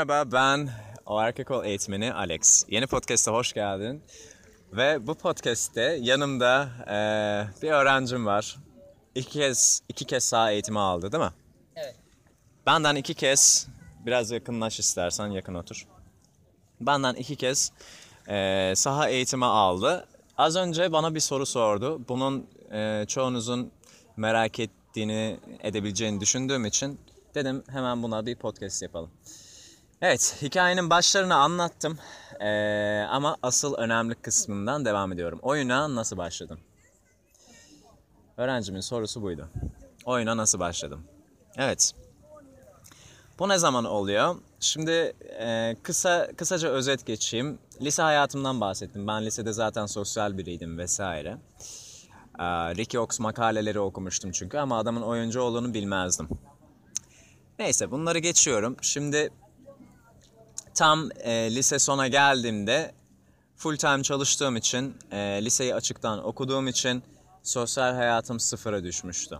Merhaba 0.00 0.32
ben 0.32 0.70
o 1.06 1.20
erkek 1.20 1.50
ol 1.50 1.64
eğitmeni 1.64 2.12
Alex. 2.14 2.64
Yeni 2.68 2.86
podcast'a 2.86 3.32
hoş 3.32 3.52
geldin. 3.52 4.02
Ve 4.72 5.06
bu 5.06 5.14
podcast'te 5.14 5.98
yanımda 6.00 6.68
eee, 6.86 7.62
bir 7.62 7.70
öğrencim 7.70 8.26
var. 8.26 8.56
İki 9.14 9.30
kez 9.30 9.82
iki 9.88 10.04
kez 10.04 10.24
sağ 10.24 10.50
eğitimi 10.50 10.78
aldı 10.78 11.12
değil 11.12 11.24
mi? 11.24 11.30
Evet. 11.76 11.96
Benden 12.66 12.96
iki 12.96 13.14
kez 13.14 13.68
biraz 14.06 14.30
yakınlaş 14.30 14.80
istersen 14.80 15.26
yakın 15.26 15.54
otur. 15.54 15.86
Benden 16.80 17.14
iki 17.14 17.36
kez 17.36 17.72
eee, 18.28 18.72
saha 18.76 19.08
eğitimi 19.08 19.44
aldı. 19.46 20.06
Az 20.38 20.56
önce 20.56 20.92
bana 20.92 21.14
bir 21.14 21.20
soru 21.20 21.46
sordu. 21.46 22.00
Bunun 22.08 22.46
eee, 22.72 23.04
çoğunuzun 23.08 23.72
merak 24.16 24.60
ettiğini, 24.60 25.40
edebileceğini 25.62 26.20
düşündüğüm 26.20 26.64
için 26.64 27.00
dedim 27.34 27.64
hemen 27.68 28.02
buna 28.02 28.26
bir 28.26 28.36
podcast 28.36 28.82
yapalım. 28.82 29.10
Evet, 30.02 30.36
hikayenin 30.42 30.90
başlarını 30.90 31.34
anlattım 31.34 31.98
Eee, 32.40 33.06
ama 33.10 33.36
asıl 33.42 33.74
önemli 33.74 34.14
kısmından 34.14 34.84
devam 34.84 35.12
ediyorum. 35.12 35.38
Oyuna 35.42 35.94
nasıl 35.94 36.16
başladım? 36.16 36.60
Öğrencimin 38.36 38.80
sorusu 38.80 39.22
buydu. 39.22 39.48
Oyuna 40.04 40.36
nasıl 40.36 40.58
başladım? 40.58 41.04
Evet. 41.56 41.92
Bu 43.38 43.48
ne 43.48 43.58
zaman 43.58 43.84
oluyor? 43.84 44.36
Şimdi 44.60 45.12
e, 45.40 45.76
kısa 45.82 46.28
kısaca 46.36 46.68
özet 46.68 47.06
geçeyim. 47.06 47.58
Lise 47.80 48.02
hayatımdan 48.02 48.60
bahsettim. 48.60 49.06
Ben 49.06 49.26
lisede 49.26 49.52
zaten 49.52 49.86
sosyal 49.86 50.38
biriydim 50.38 50.78
vesaire. 50.78 51.36
Ee, 52.38 52.44
Ricky 52.76 53.00
Ox 53.00 53.20
makaleleri 53.20 53.80
okumuştum 53.80 54.30
çünkü 54.32 54.58
ama 54.58 54.78
adamın 54.78 55.02
oyuncu 55.02 55.40
olduğunu 55.40 55.74
bilmezdim. 55.74 56.28
Neyse 57.58 57.90
bunları 57.90 58.18
geçiyorum. 58.18 58.76
Şimdi 58.82 59.30
tam 60.80 61.08
e, 61.20 61.54
lise 61.54 61.78
sona 61.78 62.08
geldiğimde 62.08 62.92
full 63.56 63.76
time 63.76 64.02
çalıştığım 64.02 64.56
için, 64.56 64.96
e, 65.10 65.18
liseyi 65.44 65.74
açıktan 65.74 66.24
okuduğum 66.24 66.68
için 66.68 67.02
sosyal 67.42 67.94
hayatım 67.94 68.40
sıfıra 68.40 68.84
düşmüştü. 68.84 69.38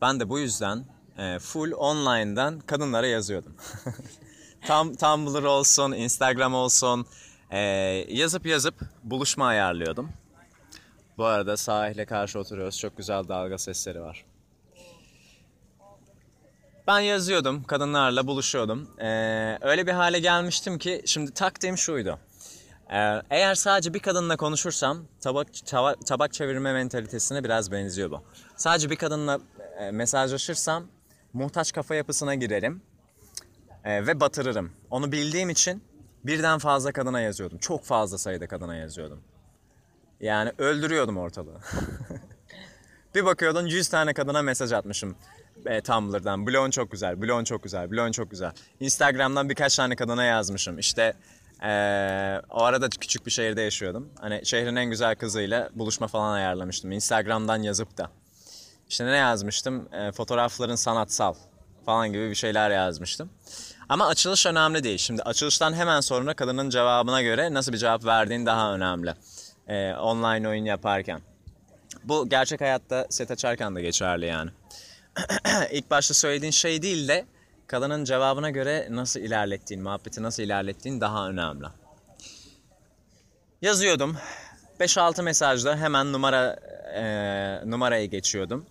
Ben 0.00 0.20
de 0.20 0.28
bu 0.28 0.38
yüzden 0.38 0.84
e, 1.18 1.38
full 1.38 1.72
online'dan 1.72 2.60
kadınlara 2.60 3.06
yazıyordum. 3.06 3.54
tam 4.66 4.94
Tumblr 4.94 5.42
olsun, 5.42 5.92
Instagram 5.92 6.54
olsun 6.54 7.06
e, 7.50 7.58
yazıp 8.08 8.46
yazıp 8.46 8.74
buluşma 9.04 9.46
ayarlıyordum. 9.46 10.08
Bu 11.18 11.24
arada 11.24 11.56
sahile 11.56 12.06
karşı 12.06 12.38
oturuyoruz. 12.38 12.78
Çok 12.78 12.96
güzel 12.96 13.28
dalga 13.28 13.58
sesleri 13.58 14.00
var. 14.00 14.24
Ben 16.86 17.00
yazıyordum, 17.00 17.64
kadınlarla 17.64 18.26
buluşuyordum. 18.26 18.88
Ee, 19.00 19.58
öyle 19.60 19.86
bir 19.86 19.92
hale 19.92 20.18
gelmiştim 20.18 20.78
ki 20.78 21.02
şimdi 21.06 21.34
taktiğim 21.34 21.78
şuydu. 21.78 22.18
Ee, 22.90 23.22
eğer 23.30 23.54
sadece 23.54 23.94
bir 23.94 23.98
kadınla 23.98 24.36
konuşursam 24.36 24.98
tabak 25.20 25.48
tava- 25.48 26.04
tabak 26.04 26.32
çevirme 26.32 26.72
mentalitesine 26.72 27.44
biraz 27.44 27.72
benziyor 27.72 28.10
bu. 28.10 28.22
Sadece 28.56 28.90
bir 28.90 28.96
kadınla 28.96 29.38
e, 29.78 29.90
mesajlaşırsam 29.90 30.86
muhtaç 31.32 31.72
kafa 31.72 31.94
yapısına 31.94 32.34
girerim 32.34 32.82
e, 33.84 34.06
ve 34.06 34.20
batırırım. 34.20 34.72
Onu 34.90 35.12
bildiğim 35.12 35.50
için 35.50 35.84
birden 36.24 36.58
fazla 36.58 36.92
kadına 36.92 37.20
yazıyordum. 37.20 37.58
Çok 37.58 37.84
fazla 37.84 38.18
sayıda 38.18 38.46
kadına 38.46 38.76
yazıyordum. 38.76 39.20
Yani 40.20 40.52
öldürüyordum 40.58 41.16
ortalığı. 41.16 41.60
Bir 43.14 43.24
bakıyordun 43.24 43.66
100 43.66 43.88
tane 43.88 44.14
kadına 44.14 44.42
mesaj 44.42 44.72
atmışım 44.72 45.16
e, 45.66 45.80
Tumblr'dan. 45.80 46.46
Bloğun 46.46 46.70
çok 46.70 46.92
güzel, 46.92 47.22
bloğun 47.22 47.44
çok 47.44 47.62
güzel, 47.62 47.90
bloğun 47.90 48.12
çok 48.12 48.30
güzel. 48.30 48.52
Instagram'dan 48.80 49.48
birkaç 49.48 49.76
tane 49.76 49.96
kadına 49.96 50.24
yazmışım. 50.24 50.78
İşte 50.78 51.14
e, 51.62 51.70
o 52.50 52.62
arada 52.62 52.88
küçük 52.90 53.26
bir 53.26 53.30
şehirde 53.30 53.62
yaşıyordum. 53.62 54.08
Hani 54.20 54.46
şehrin 54.46 54.76
en 54.76 54.90
güzel 54.90 55.16
kızıyla 55.16 55.70
buluşma 55.74 56.06
falan 56.06 56.32
ayarlamıştım. 56.32 56.92
Instagram'dan 56.92 57.62
yazıp 57.62 57.98
da. 57.98 58.10
İşte 58.88 59.06
ne 59.06 59.16
yazmıştım? 59.16 59.88
E, 59.92 60.12
fotoğrafların 60.12 60.74
sanatsal 60.74 61.34
falan 61.86 62.12
gibi 62.12 62.30
bir 62.30 62.34
şeyler 62.34 62.70
yazmıştım. 62.70 63.30
Ama 63.88 64.06
açılış 64.06 64.46
önemli 64.46 64.84
değil. 64.84 64.98
Şimdi 64.98 65.22
açılıştan 65.22 65.74
hemen 65.74 66.00
sonra 66.00 66.34
kadının 66.34 66.70
cevabına 66.70 67.22
göre 67.22 67.54
nasıl 67.54 67.72
bir 67.72 67.78
cevap 67.78 68.04
verdiğin 68.04 68.46
daha 68.46 68.74
önemli. 68.74 69.14
E, 69.68 69.94
online 69.94 70.48
oyun 70.48 70.64
yaparken. 70.64 71.20
Bu 72.04 72.28
gerçek 72.28 72.60
hayatta 72.60 73.06
set 73.10 73.30
açarken 73.30 73.76
de 73.76 73.82
geçerli 73.82 74.26
yani. 74.26 74.50
İlk 75.70 75.90
başta 75.90 76.14
söylediğin 76.14 76.52
şey 76.52 76.82
değil 76.82 77.08
de 77.08 77.26
kadının 77.66 78.04
cevabına 78.04 78.50
göre 78.50 78.88
nasıl 78.90 79.20
ilerlettiğin, 79.20 79.82
muhabbeti 79.82 80.22
nasıl 80.22 80.42
ilerlettiğin 80.42 81.00
daha 81.00 81.28
önemli. 81.28 81.66
Yazıyordum. 83.62 84.16
5-6 84.80 85.22
mesajda 85.22 85.76
hemen 85.76 86.12
numara 86.12 86.56
e, 86.94 87.70
numaraya 87.70 88.04
geçiyordum. 88.06 88.66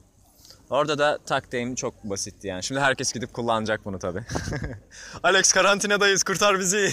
Orada 0.69 0.97
da 0.97 1.19
taktiğim 1.25 1.75
çok 1.75 2.03
basitti 2.03 2.47
yani. 2.47 2.63
Şimdi 2.63 2.81
herkes 2.81 3.13
gidip 3.13 3.33
kullanacak 3.33 3.85
bunu 3.85 3.99
tabii. 3.99 4.23
Alex 5.23 5.53
karantinadayız 5.53 6.23
kurtar 6.23 6.59
bizi. 6.59 6.89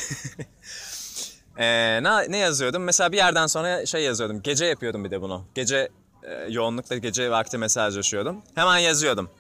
Ee, 1.58 2.02
ne, 2.02 2.30
ne 2.30 2.36
yazıyordum? 2.36 2.82
Mesela 2.82 3.12
bir 3.12 3.16
yerden 3.16 3.46
sonra 3.46 3.86
şey 3.86 4.02
yazıyordum. 4.02 4.42
Gece 4.42 4.64
yapıyordum 4.64 5.04
bir 5.04 5.10
de 5.10 5.22
bunu. 5.22 5.44
Gece 5.54 5.88
e, 6.22 6.46
yoğunlukla 6.48 6.96
gece 6.96 7.30
vakti 7.30 7.58
mesajlaşıyordum. 7.58 8.42
Hemen 8.54 8.78
yazıyordum. 8.78 9.30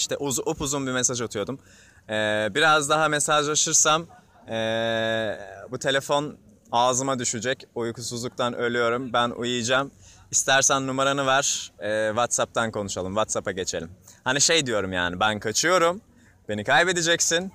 İşte 0.00 0.16
uz, 0.16 0.38
upuzun 0.38 0.86
bir 0.86 0.92
mesaj 0.92 1.20
atıyordum. 1.20 1.58
Ee, 2.08 2.48
biraz 2.54 2.88
daha 2.88 3.08
mesajlaşırsam 3.08 4.06
e, 4.48 4.58
bu 5.70 5.78
telefon 5.78 6.36
ağzıma 6.72 7.18
düşecek. 7.18 7.66
Uykusuzluktan 7.74 8.54
ölüyorum. 8.54 9.12
Ben 9.12 9.30
uyuyacağım. 9.30 9.90
İstersen 10.30 10.86
numaranı 10.86 11.26
ver. 11.26 11.72
e, 11.80 12.08
WhatsApp'tan 12.08 12.70
konuşalım. 12.70 13.12
WhatsApp'a 13.12 13.52
geçelim. 13.52 13.90
Hani 14.24 14.40
şey 14.40 14.66
diyorum 14.66 14.92
yani 14.92 15.20
ben 15.20 15.40
kaçıyorum. 15.40 16.00
Beni 16.48 16.64
kaybedeceksin. 16.64 17.52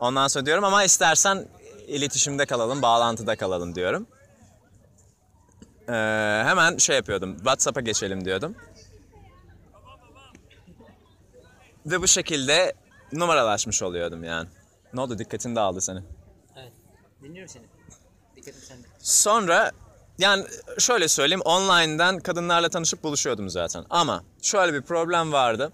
Ondan 0.00 0.28
sonra 0.28 0.46
diyorum 0.46 0.64
ama 0.64 0.84
istersen 0.84 1.48
iletişimde 1.86 2.46
kalalım, 2.46 2.82
bağlantıda 2.82 3.36
kalalım 3.36 3.74
diyorum. 3.74 4.06
Ee, 5.88 5.92
hemen 6.46 6.76
şey 6.76 6.96
yapıyordum, 6.96 7.36
WhatsApp'a 7.36 7.80
geçelim 7.80 8.24
diyordum. 8.24 8.54
Ve 11.86 12.02
bu 12.02 12.06
şekilde 12.06 12.72
numaralaşmış 13.12 13.82
oluyordum 13.82 14.24
yani. 14.24 14.48
Ne 14.94 15.00
oldu 15.00 15.18
dikkatini 15.18 15.56
dağıldı 15.56 15.80
senin. 15.80 16.04
Evet. 16.56 16.72
Dinliyorum 17.22 17.48
seni. 17.48 17.64
Dikkatim 18.36 18.62
sende. 18.62 18.86
Sonra 18.98 19.72
yani 20.18 20.44
şöyle 20.78 21.08
söyleyeyim 21.08 21.42
online'dan 21.44 22.20
kadınlarla 22.20 22.68
tanışıp 22.68 23.02
buluşuyordum 23.02 23.50
zaten. 23.50 23.84
Ama 23.90 24.24
şöyle 24.42 24.74
bir 24.74 24.82
problem 24.82 25.32
vardı. 25.32 25.72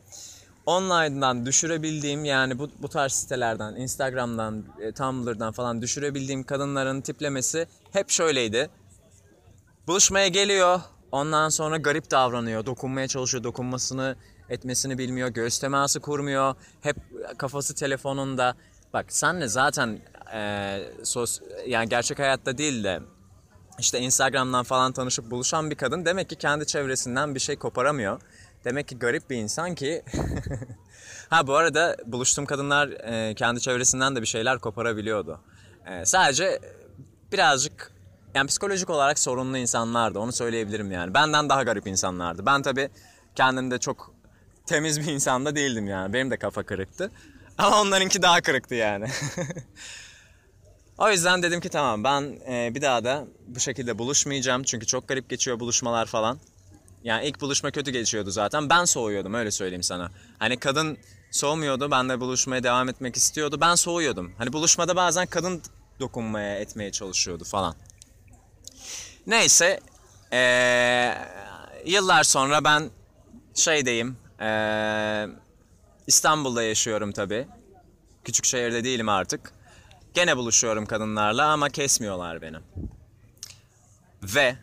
Online'dan 0.66 1.46
düşürebildiğim 1.46 2.24
yani 2.24 2.58
bu, 2.58 2.70
bu 2.78 2.88
tarz 2.88 3.12
sitelerden, 3.12 3.74
Instagram'dan, 3.74 4.64
e, 4.80 4.92
Tumblr'dan 4.92 5.52
falan 5.52 5.82
düşürebildiğim 5.82 6.44
kadınların 6.44 7.00
tiplemesi 7.00 7.66
hep 7.92 8.10
şöyleydi. 8.10 8.70
Buluşmaya 9.86 10.28
geliyor, 10.28 10.80
ondan 11.12 11.48
sonra 11.48 11.76
garip 11.76 12.10
davranıyor, 12.10 12.66
dokunmaya 12.66 13.08
çalışıyor, 13.08 13.44
dokunmasını 13.44 14.16
etmesini 14.50 14.98
bilmiyor, 14.98 15.28
göğüs 15.28 15.58
teması 15.58 16.00
kurmuyor, 16.00 16.54
hep 16.80 16.96
kafası 17.38 17.74
telefonunda. 17.74 18.54
Bak 18.92 19.06
senle 19.08 19.48
zaten 19.48 20.00
e, 20.34 20.80
sos, 21.04 21.40
yani 21.66 21.88
gerçek 21.88 22.18
hayatta 22.18 22.58
değil 22.58 22.84
de 22.84 23.00
işte 23.78 24.00
Instagram'dan 24.00 24.64
falan 24.64 24.92
tanışıp 24.92 25.30
buluşan 25.30 25.70
bir 25.70 25.76
kadın 25.76 26.04
demek 26.04 26.28
ki 26.28 26.36
kendi 26.36 26.66
çevresinden 26.66 27.34
bir 27.34 27.40
şey 27.40 27.56
koparamıyor. 27.56 28.20
Demek 28.64 28.88
ki 28.88 28.98
garip 28.98 29.30
bir 29.30 29.36
insan 29.36 29.74
ki... 29.74 30.02
ha 31.30 31.46
bu 31.46 31.56
arada 31.56 31.96
buluştuğum 32.06 32.46
kadınlar 32.46 32.88
e, 32.88 33.34
kendi 33.34 33.60
çevresinden 33.60 34.16
de 34.16 34.22
bir 34.22 34.26
şeyler 34.26 34.58
koparabiliyordu. 34.58 35.40
E, 35.86 36.04
sadece 36.04 36.60
birazcık 37.32 37.92
yani 38.34 38.46
psikolojik 38.46 38.90
olarak 38.90 39.18
sorunlu 39.18 39.58
insanlardı 39.58 40.18
onu 40.18 40.32
söyleyebilirim 40.32 40.90
yani. 40.90 41.14
Benden 41.14 41.48
daha 41.48 41.62
garip 41.62 41.86
insanlardı. 41.86 42.46
Ben 42.46 42.62
tabii 42.62 42.90
kendimde 43.34 43.78
çok 43.78 44.11
temiz 44.66 45.00
bir 45.00 45.12
insan 45.12 45.46
da 45.46 45.56
değildim 45.56 45.88
yani. 45.88 46.12
Benim 46.12 46.30
de 46.30 46.36
kafa 46.36 46.62
kırıktı. 46.62 47.10
Ama 47.58 47.80
onlarınki 47.80 48.22
daha 48.22 48.40
kırıktı 48.40 48.74
yani. 48.74 49.06
O 50.98 51.10
yüzden 51.10 51.42
dedim 51.42 51.60
ki 51.60 51.68
tamam 51.68 52.04
ben 52.04 52.22
e, 52.48 52.74
bir 52.74 52.82
daha 52.82 53.04
da 53.04 53.26
bu 53.46 53.60
şekilde 53.60 53.98
buluşmayacağım. 53.98 54.62
Çünkü 54.62 54.86
çok 54.86 55.08
garip 55.08 55.30
geçiyor 55.30 55.60
buluşmalar 55.60 56.06
falan. 56.06 56.38
Yani 57.04 57.26
ilk 57.26 57.40
buluşma 57.40 57.70
kötü 57.70 57.90
geçiyordu 57.90 58.30
zaten. 58.30 58.70
Ben 58.70 58.84
soğuyordum 58.84 59.34
öyle 59.34 59.50
söyleyeyim 59.50 59.82
sana. 59.82 60.10
Hani 60.38 60.56
kadın 60.56 60.98
soğumuyordu. 61.30 61.90
Ben 61.90 62.08
de 62.08 62.20
buluşmaya 62.20 62.62
devam 62.62 62.88
etmek 62.88 63.16
istiyordu. 63.16 63.58
Ben 63.60 63.74
soğuyordum. 63.74 64.32
Hani 64.38 64.52
buluşmada 64.52 64.96
bazen 64.96 65.26
kadın 65.26 65.62
dokunmaya 66.00 66.58
etmeye 66.58 66.92
çalışıyordu 66.92 67.44
falan. 67.44 67.74
Neyse. 69.26 69.80
eee, 70.32 71.18
yıllar 71.86 72.24
sonra 72.24 72.64
ben 72.64 72.90
şeydeyim. 73.54 74.16
Eee, 74.42 75.28
İstanbul'da 76.06 76.62
yaşıyorum 76.62 77.12
tabii. 77.12 77.46
Küçük 78.24 78.44
şehirde 78.44 78.84
değilim 78.84 79.08
artık. 79.08 79.52
Gene 80.14 80.36
buluşuyorum 80.36 80.86
kadınlarla 80.86 81.46
ama 81.46 81.68
kesmiyorlar 81.68 82.42
beni. 82.42 82.56
Ve 84.22 84.56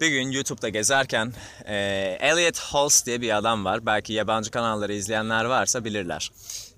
bir 0.00 0.08
gün 0.08 0.30
YouTube'da 0.30 0.68
gezerken 0.68 1.32
e, 1.64 1.74
Elliot 2.20 2.58
Halls 2.58 3.06
diye 3.06 3.20
bir 3.20 3.36
adam 3.36 3.64
var. 3.64 3.86
Belki 3.86 4.12
yabancı 4.12 4.50
kanalları 4.50 4.92
izleyenler 4.92 5.44
varsa 5.44 5.84
bilirler. 5.84 6.32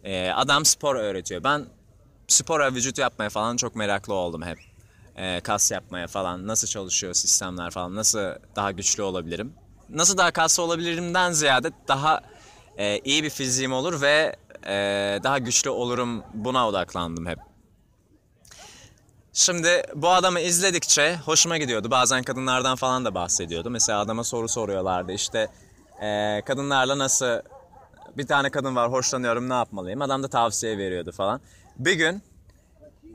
E, 0.04 0.30
adam 0.30 0.64
spor 0.64 0.96
öğretiyor. 0.96 1.44
Ben 1.44 1.66
spora, 2.28 2.74
vücut 2.74 2.98
yapmaya 2.98 3.30
falan 3.30 3.56
çok 3.56 3.76
meraklı 3.76 4.14
oldum 4.14 4.42
hep. 4.42 4.58
E, 5.16 5.40
kas 5.40 5.70
yapmaya 5.70 6.06
falan, 6.06 6.46
nasıl 6.46 6.68
çalışıyor 6.68 7.14
sistemler 7.14 7.70
falan, 7.70 7.94
nasıl 7.94 8.18
daha 8.56 8.70
güçlü 8.72 9.02
olabilirim. 9.02 9.54
Nasıl 9.92 10.16
daha 10.16 10.30
kaslı 10.30 10.62
olabilirimden 10.62 11.32
ziyade 11.32 11.70
daha 11.88 12.20
e, 12.78 12.98
iyi 12.98 13.22
bir 13.22 13.30
fiziğim 13.30 13.72
olur 13.72 14.00
ve 14.00 14.36
e, 14.66 14.74
daha 15.22 15.38
güçlü 15.38 15.70
olurum 15.70 16.22
buna 16.34 16.68
odaklandım 16.68 17.26
hep. 17.26 17.38
Şimdi 19.32 19.82
bu 19.94 20.10
adamı 20.10 20.40
izledikçe 20.40 21.16
hoşuma 21.16 21.58
gidiyordu. 21.58 21.90
Bazen 21.90 22.22
kadınlardan 22.22 22.76
falan 22.76 23.04
da 23.04 23.14
bahsediyordu. 23.14 23.70
Mesela 23.70 24.00
adama 24.00 24.24
soru 24.24 24.48
soruyorlardı. 24.48 25.12
İşte 25.12 25.48
e, 26.02 26.42
kadınlarla 26.46 26.98
nasıl 26.98 27.40
bir 28.16 28.26
tane 28.26 28.50
kadın 28.50 28.76
var 28.76 28.92
hoşlanıyorum 28.92 29.48
ne 29.48 29.54
yapmalıyım? 29.54 30.02
Adam 30.02 30.22
da 30.22 30.28
tavsiye 30.28 30.78
veriyordu 30.78 31.12
falan. 31.12 31.40
Bir 31.78 31.92
gün 31.92 32.22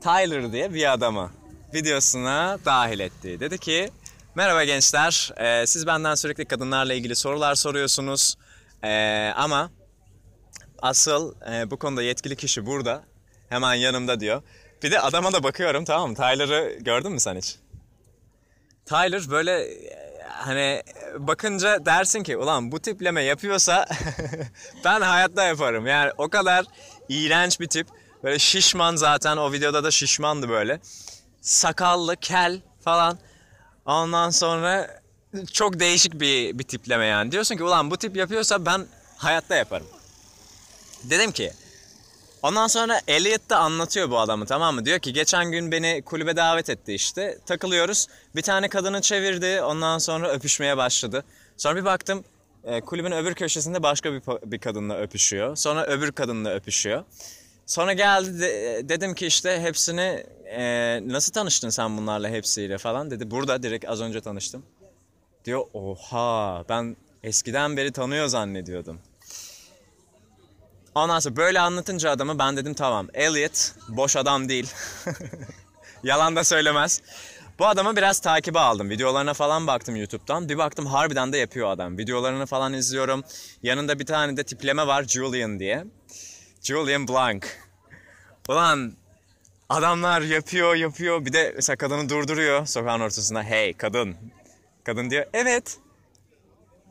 Tyler 0.02 0.52
diye 0.52 0.74
bir 0.74 0.92
adamı 0.92 1.30
videosuna 1.74 2.58
dahil 2.64 3.00
etti. 3.00 3.40
Dedi 3.40 3.58
ki 3.58 3.90
merhaba 4.34 4.64
gençler 4.64 5.32
e, 5.36 5.66
siz 5.66 5.86
benden 5.86 6.14
sürekli 6.14 6.44
kadınlarla 6.44 6.94
ilgili 6.94 7.16
sorular 7.16 7.54
soruyorsunuz. 7.54 8.36
E, 8.82 9.32
ama 9.36 9.70
asıl 10.82 11.34
e, 11.52 11.70
bu 11.70 11.78
konuda 11.78 12.02
yetkili 12.02 12.36
kişi 12.36 12.66
burada. 12.66 13.04
Hemen 13.48 13.74
yanımda 13.74 14.20
diyor. 14.20 14.42
Bir 14.82 14.90
de 14.90 15.00
adama 15.00 15.32
da 15.32 15.42
bakıyorum 15.42 15.84
tamam 15.84 16.10
mı? 16.10 16.16
Tyler'ı 16.16 16.78
gördün 16.80 17.12
mü 17.12 17.20
sen 17.20 17.36
hiç? 17.36 17.56
Tyler 18.86 19.30
böyle 19.30 19.60
e, 19.62 20.22
hani 20.28 20.82
bakınca 21.18 21.86
dersin 21.86 22.22
ki 22.22 22.36
ulan 22.36 22.72
bu 22.72 22.80
tipleme 22.80 23.22
yapıyorsa 23.22 23.86
ben 24.84 25.00
hayatta 25.00 25.44
yaparım. 25.44 25.86
Yani 25.86 26.12
o 26.18 26.28
kadar 26.28 26.64
iğrenç 27.08 27.60
bir 27.60 27.68
tip. 27.68 27.86
Böyle 28.24 28.38
şişman 28.38 28.96
zaten 28.96 29.36
o 29.36 29.52
videoda 29.52 29.84
da 29.84 29.90
şişmandı 29.90 30.48
böyle. 30.48 30.80
Sakallı, 31.40 32.16
kel 32.16 32.60
falan. 32.84 33.18
Ondan 33.88 34.30
sonra 34.30 35.00
çok 35.52 35.80
değişik 35.80 36.20
bir, 36.20 36.58
bir 36.58 36.64
tipleme 36.64 37.06
yani. 37.06 37.32
Diyorsun 37.32 37.56
ki 37.56 37.64
ulan 37.64 37.90
bu 37.90 37.96
tip 37.96 38.16
yapıyorsa 38.16 38.66
ben 38.66 38.86
hayatta 39.16 39.56
yaparım. 39.56 39.86
Dedim 41.04 41.32
ki 41.32 41.52
Ondan 42.42 42.66
sonra 42.66 43.00
Elliot 43.08 43.50
da 43.50 43.58
anlatıyor 43.58 44.10
bu 44.10 44.18
adamı 44.18 44.46
tamam 44.46 44.74
mı? 44.74 44.84
Diyor 44.84 44.98
ki 44.98 45.12
geçen 45.12 45.52
gün 45.52 45.72
beni 45.72 46.02
kulübe 46.02 46.36
davet 46.36 46.70
etti 46.70 46.94
işte. 46.94 47.38
Takılıyoruz. 47.46 48.06
Bir 48.36 48.42
tane 48.42 48.68
kadını 48.68 49.00
çevirdi. 49.00 49.62
Ondan 49.62 49.98
sonra 49.98 50.28
öpüşmeye 50.28 50.76
başladı. 50.76 51.24
Sonra 51.56 51.76
bir 51.76 51.84
baktım 51.84 52.24
e, 52.64 52.80
kulübün 52.80 53.12
öbür 53.12 53.34
köşesinde 53.34 53.82
başka 53.82 54.12
bir, 54.12 54.22
bir 54.52 54.58
kadınla 54.58 54.98
öpüşüyor. 54.98 55.56
Sonra 55.56 55.86
öbür 55.86 56.12
kadınla 56.12 56.54
öpüşüyor. 56.54 57.04
Sonra 57.68 57.92
geldi 57.92 58.40
de, 58.40 58.80
dedim 58.88 59.14
ki 59.14 59.26
işte 59.26 59.60
hepsini 59.60 60.24
e, 60.44 61.00
nasıl 61.08 61.32
tanıştın 61.32 61.68
sen 61.68 61.96
bunlarla 61.96 62.28
hepsiyle 62.28 62.78
falan 62.78 63.10
dedi. 63.10 63.30
Burada 63.30 63.62
direkt 63.62 63.88
az 63.88 64.00
önce 64.00 64.20
tanıştım. 64.20 64.62
Diyor 65.44 65.64
oha 65.72 66.64
ben 66.68 66.96
eskiden 67.22 67.76
beri 67.76 67.92
tanıyor 67.92 68.26
zannediyordum. 68.26 69.00
Ondan 70.94 71.18
sonra 71.18 71.36
böyle 71.36 71.60
anlatınca 71.60 72.10
adamı 72.10 72.38
ben 72.38 72.56
dedim 72.56 72.74
tamam 72.74 73.08
Elliot 73.14 73.72
boş 73.88 74.16
adam 74.16 74.48
değil. 74.48 74.72
Yalan 76.02 76.36
da 76.36 76.44
söylemez. 76.44 77.02
Bu 77.58 77.66
adamı 77.66 77.96
biraz 77.96 78.20
takibe 78.20 78.58
aldım. 78.58 78.90
Videolarına 78.90 79.34
falan 79.34 79.66
baktım 79.66 79.96
YouTube'dan. 79.96 80.48
Bir 80.48 80.58
baktım 80.58 80.86
harbiden 80.86 81.32
de 81.32 81.38
yapıyor 81.38 81.70
adam. 81.70 81.98
Videolarını 81.98 82.46
falan 82.46 82.72
izliyorum. 82.72 83.24
Yanında 83.62 83.98
bir 83.98 84.06
tane 84.06 84.36
de 84.36 84.44
tipleme 84.44 84.86
var 84.86 85.04
Julian 85.04 85.60
diye. 85.60 85.84
Julian 86.62 87.08
Blanc. 87.08 87.46
Ulan 88.48 88.92
adamlar 89.68 90.20
yapıyor 90.20 90.74
yapıyor. 90.74 91.24
Bir 91.24 91.32
de 91.32 91.52
mesela 91.56 91.76
kadını 91.76 92.08
durduruyor 92.08 92.66
sokağın 92.66 93.00
ortasında. 93.00 93.42
Hey 93.42 93.72
kadın. 93.72 94.16
Kadın 94.84 95.10
diyor 95.10 95.26
evet. 95.32 95.78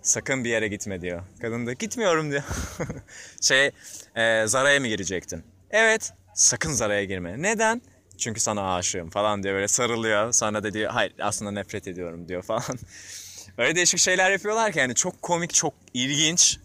Sakın 0.01 0.43
bir 0.43 0.49
yere 0.49 0.67
gitme 0.67 1.01
diyor. 1.01 1.23
Kadın 1.41 1.67
da 1.67 1.73
gitmiyorum 1.73 2.31
diyor. 2.31 2.43
şey 3.41 3.71
e, 4.15 4.47
Zara'ya 4.47 4.79
mı 4.79 4.87
girecektin? 4.87 5.43
Evet. 5.71 6.13
Sakın 6.33 6.71
Zara'ya 6.71 7.03
girme. 7.03 7.41
Neden? 7.41 7.81
Çünkü 8.17 8.39
sana 8.39 8.75
aşığım 8.75 9.09
falan 9.09 9.43
diyor 9.43 9.55
böyle 9.55 9.67
sarılıyor. 9.67 10.31
Sonra 10.31 10.63
da 10.63 10.73
diyor 10.73 10.91
hayır 10.91 11.13
aslında 11.19 11.51
nefret 11.51 11.87
ediyorum 11.87 12.27
diyor 12.27 12.41
falan. 12.41 12.63
Öyle 13.57 13.75
değişik 13.75 13.99
şeyler 13.99 14.31
yapıyorlar 14.31 14.71
ki 14.71 14.79
yani 14.79 14.95
çok 14.95 15.21
komik 15.21 15.53
çok 15.53 15.73
ilginç. 15.93 16.59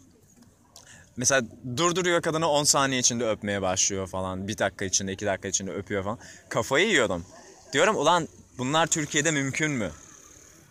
Mesela 1.16 1.42
durduruyor 1.76 2.22
kadını 2.22 2.48
10 2.48 2.64
saniye 2.64 3.00
içinde 3.00 3.28
öpmeye 3.28 3.62
başlıyor 3.62 4.06
falan. 4.06 4.48
Bir 4.48 4.58
dakika 4.58 4.84
içinde, 4.84 5.12
iki 5.12 5.26
dakika 5.26 5.48
içinde 5.48 5.72
öpüyor 5.72 6.04
falan. 6.04 6.18
Kafayı 6.48 6.88
yiyordum. 6.88 7.26
Diyorum 7.72 7.96
ulan 7.96 8.28
bunlar 8.58 8.86
Türkiye'de 8.86 9.30
mümkün 9.30 9.70
mü? 9.70 9.90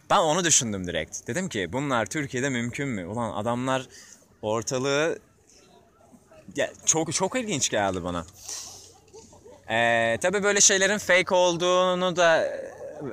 Ben 0.09 0.17
onu 0.17 0.43
düşündüm 0.43 0.87
direkt. 0.87 1.27
Dedim 1.27 1.49
ki 1.49 1.73
bunlar 1.73 2.05
Türkiye'de 2.05 2.49
mümkün 2.49 2.89
mü? 2.89 3.05
Ulan 3.05 3.31
adamlar 3.31 3.87
ortalığı 4.41 5.19
ya, 6.55 6.71
çok 6.85 7.13
çok 7.13 7.35
ilginç 7.35 7.69
geldi 7.69 8.03
bana. 8.03 8.25
Ee, 9.69 10.17
tabii 10.21 10.43
böyle 10.43 10.61
şeylerin 10.61 10.97
fake 10.97 11.35
olduğunu 11.35 12.15
da 12.15 12.47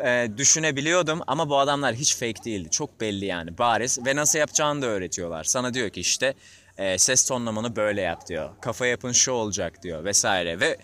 e, 0.05 0.31
düşünebiliyordum 0.37 1.21
ama 1.27 1.49
bu 1.49 1.59
adamlar 1.59 1.95
hiç 1.95 2.17
fake 2.17 2.45
değildi. 2.45 2.71
Çok 2.71 3.01
belli 3.01 3.25
yani 3.25 3.59
bariz 3.59 4.07
ve 4.07 4.17
nasıl 4.17 4.39
yapacağını 4.39 4.83
da 4.83 4.87
öğretiyorlar. 4.87 5.45
Sana 5.45 5.75
diyor 5.75 5.91
ki 5.91 6.01
işte 6.01 6.35
e, 6.79 6.99
ses 6.99 7.29
tonlamanı 7.29 7.77
böyle 7.77 8.01
yap 8.01 8.27
diyor. 8.27 8.51
Kafa 8.61 8.87
yapın 8.87 9.13
şu 9.13 9.33
olacak 9.33 9.83
diyor 9.83 10.05
vesaire 10.05 10.61
ve 10.61 10.77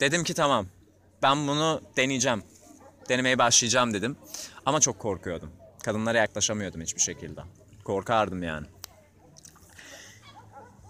dedim 0.00 0.24
ki 0.24 0.34
tamam 0.34 0.66
ben 1.22 1.48
bunu 1.48 1.80
deneyeceğim. 1.96 2.42
Denemeye 3.08 3.38
başlayacağım 3.38 3.94
dedim. 3.94 4.16
Ama 4.66 4.80
çok 4.80 4.98
korkuyordum. 4.98 5.52
Kadınlara 5.82 6.18
yaklaşamıyordum 6.18 6.80
hiçbir 6.80 7.00
şekilde. 7.00 7.40
Korkardım 7.84 8.42
yani. 8.42 8.66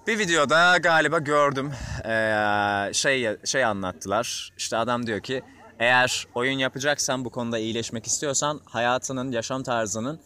Bir 0.06 0.18
videoda 0.18 0.76
galiba 0.76 1.18
gördüm 1.18 1.72
ee, 2.04 2.90
şey 2.92 3.36
şey 3.44 3.64
anlattılar. 3.64 4.52
İşte 4.58 4.76
adam 4.76 5.06
diyor 5.06 5.20
ki 5.20 5.42
eğer 5.78 6.26
oyun 6.34 6.58
yapacaksan 6.58 7.24
bu 7.24 7.30
konuda 7.30 7.58
iyileşmek 7.58 8.06
istiyorsan 8.06 8.60
hayatının, 8.64 9.32
yaşam 9.32 9.62
tarzının 9.62 10.20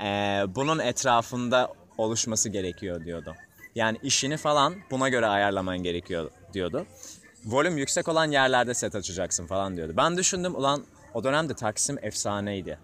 ee, 0.00 0.44
bunun 0.48 0.78
etrafında 0.78 1.72
oluşması 2.00 2.48
gerekiyor 2.48 3.04
diyordu. 3.04 3.34
Yani 3.74 3.98
işini 4.02 4.36
falan 4.36 4.74
buna 4.90 5.08
göre 5.08 5.26
ayarlaman 5.26 5.78
gerekiyor 5.78 6.30
diyordu. 6.52 6.86
Volüm 7.44 7.78
yüksek 7.78 8.08
olan 8.08 8.30
yerlerde 8.30 8.74
set 8.74 8.94
açacaksın 8.94 9.46
falan 9.46 9.76
diyordu. 9.76 9.92
Ben 9.96 10.16
düşündüm 10.16 10.54
ulan 10.54 10.84
o 11.14 11.24
dönemde 11.24 11.54
Taksim 11.54 11.98
efsaneydi. 12.02 12.78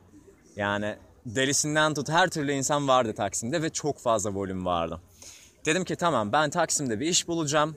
Yani 0.57 0.97
delisinden 1.27 1.95
tut 1.95 2.09
her 2.09 2.29
türlü 2.29 2.53
insan 2.53 2.89
vardı 2.89 3.15
Taksim'de 3.15 3.63
ve 3.63 3.71
çok 3.71 3.99
fazla 3.99 4.35
volüm 4.35 4.67
vardı. 4.67 5.01
Dedim 5.65 5.85
ki 5.85 5.97
tamam 5.97 6.33
ben 6.33 6.51
Taksim'de 6.51 7.01
bir 7.01 7.07
iş 7.07 7.29
bulacağım. 7.29 7.77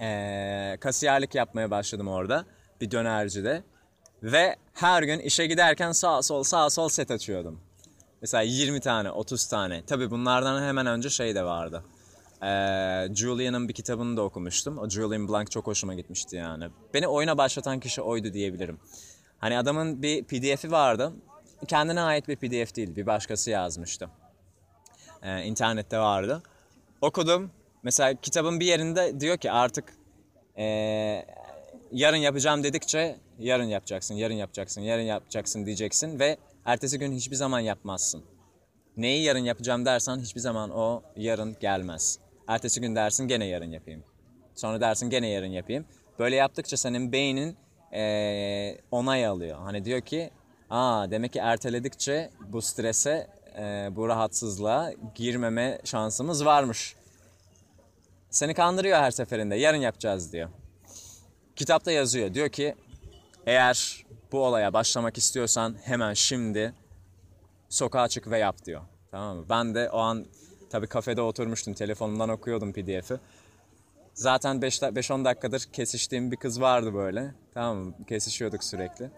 Ee, 0.00 0.76
kasiyerlik 0.80 1.34
yapmaya 1.34 1.70
başladım 1.70 2.08
orada 2.08 2.44
bir 2.80 2.90
dönercide. 2.90 3.62
Ve 4.22 4.56
her 4.74 5.02
gün 5.02 5.18
işe 5.18 5.46
giderken 5.46 5.92
sağ 5.92 6.22
sol 6.22 6.42
sağ 6.42 6.70
sol 6.70 6.88
set 6.88 7.10
açıyordum. 7.10 7.60
Mesela 8.22 8.42
20 8.42 8.80
tane 8.80 9.10
30 9.10 9.46
tane. 9.46 9.84
Tabi 9.84 10.10
bunlardan 10.10 10.62
hemen 10.62 10.86
önce 10.86 11.10
şey 11.10 11.34
de 11.34 11.44
vardı. 11.44 11.84
Ee, 12.42 13.14
Julian'ın 13.14 13.68
bir 13.68 13.74
kitabını 13.74 14.16
da 14.16 14.22
okumuştum. 14.22 14.78
O 14.78 14.88
Julian 14.88 15.28
Blanc 15.28 15.50
çok 15.50 15.66
hoşuma 15.66 15.94
gitmişti 15.94 16.36
yani. 16.36 16.64
Beni 16.94 17.08
oyuna 17.08 17.38
başlatan 17.38 17.80
kişi 17.80 18.02
oydu 18.02 18.32
diyebilirim. 18.32 18.78
Hani 19.38 19.58
adamın 19.58 20.02
bir 20.02 20.24
pdf'i 20.24 20.70
vardı. 20.70 21.12
Kendine 21.68 22.00
ait 22.00 22.28
bir 22.28 22.36
pdf 22.36 22.76
değil, 22.76 22.96
bir 22.96 23.06
başkası 23.06 23.50
yazmıştı. 23.50 24.08
Ee, 25.22 25.42
internette 25.42 25.98
vardı. 25.98 26.42
Okudum. 27.00 27.50
Mesela 27.82 28.14
kitabın 28.14 28.60
bir 28.60 28.66
yerinde 28.66 29.20
diyor 29.20 29.36
ki 29.36 29.52
artık 29.52 29.84
ee, 30.58 31.26
yarın 31.92 32.16
yapacağım 32.16 32.64
dedikçe 32.64 33.16
yarın 33.38 33.64
yapacaksın, 33.64 34.14
yarın 34.14 34.34
yapacaksın, 34.34 34.80
yarın 34.80 35.02
yapacaksın 35.02 35.66
diyeceksin 35.66 36.18
ve 36.18 36.38
ertesi 36.64 36.98
gün 36.98 37.12
hiçbir 37.12 37.36
zaman 37.36 37.60
yapmazsın. 37.60 38.24
Neyi 38.96 39.24
yarın 39.24 39.38
yapacağım 39.38 39.84
dersen 39.84 40.18
hiçbir 40.18 40.40
zaman 40.40 40.70
o 40.70 41.02
yarın 41.16 41.56
gelmez. 41.60 42.18
Ertesi 42.48 42.80
gün 42.80 42.96
dersin 42.96 43.28
gene 43.28 43.44
yarın 43.46 43.70
yapayım. 43.70 44.04
Sonra 44.54 44.80
dersin 44.80 45.10
gene 45.10 45.28
yarın 45.28 45.46
yapayım. 45.46 45.84
Böyle 46.18 46.36
yaptıkça 46.36 46.76
senin 46.76 47.12
beynin 47.12 47.56
e, 47.92 48.78
onay 48.90 49.26
alıyor. 49.26 49.58
Hani 49.58 49.84
diyor 49.84 50.00
ki 50.00 50.30
aa 50.70 51.10
demek 51.10 51.32
ki 51.32 51.38
erteledikçe 51.38 52.30
bu 52.48 52.62
strese, 52.62 53.30
e, 53.58 53.88
bu 53.96 54.08
rahatsızlığa 54.08 54.92
girmeme 55.14 55.78
şansımız 55.84 56.44
varmış. 56.44 56.96
Seni 58.30 58.54
kandırıyor 58.54 58.98
her 58.98 59.10
seferinde. 59.10 59.56
Yarın 59.56 59.80
yapacağız 59.80 60.32
diyor. 60.32 60.48
Kitapta 61.56 61.92
yazıyor. 61.92 62.34
Diyor 62.34 62.48
ki 62.48 62.74
eğer 63.46 64.01
bu 64.32 64.44
olaya 64.44 64.72
başlamak 64.72 65.18
istiyorsan 65.18 65.76
hemen 65.84 66.14
şimdi 66.14 66.74
sokağa 67.68 68.08
çık 68.08 68.30
ve 68.30 68.38
yap 68.38 68.64
diyor. 68.64 68.82
Tamam 69.10 69.36
mı? 69.36 69.44
Ben 69.50 69.74
de 69.74 69.90
o 69.90 69.98
an 69.98 70.26
tabii 70.70 70.86
kafede 70.86 71.22
oturmuştum. 71.22 71.74
Telefonumdan 71.74 72.28
okuyordum 72.28 72.72
pdf'i. 72.72 73.20
Zaten 74.14 74.56
5-10 74.56 75.24
dakikadır 75.24 75.68
kesiştiğim 75.72 76.30
bir 76.30 76.36
kız 76.36 76.60
vardı 76.60 76.94
böyle. 76.94 77.34
Tamam 77.54 77.76
mı? 77.76 77.94
Kesişiyorduk 78.08 78.64
sürekli. 78.64 79.10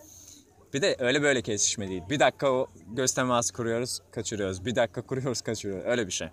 Bir 0.75 0.83
de 0.83 0.97
öyle 0.99 1.23
böyle 1.23 1.42
kesişme 1.42 1.88
değil. 1.88 2.02
Bir 2.11 2.21
dakika 2.21 2.52
o 2.52 2.66
göz 2.87 3.14
teması 3.14 3.52
kuruyoruz, 3.52 4.00
kaçırıyoruz. 4.11 4.64
Bir 4.64 4.75
dakika 4.75 5.02
kuruyoruz, 5.02 5.42
kaçırıyoruz. 5.42 5.87
Öyle 5.87 6.06
bir 6.06 6.12
şey. 6.12 6.28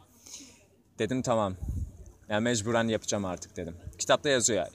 Dedim 1.00 1.22
tamam. 1.22 1.56
Yani 2.30 2.44
mecburen 2.44 2.88
yapacağım 2.88 3.26
artık 3.26 3.58
dedim. 3.58 3.76
Kitapta 3.98 4.30
yazıyor. 4.30 4.68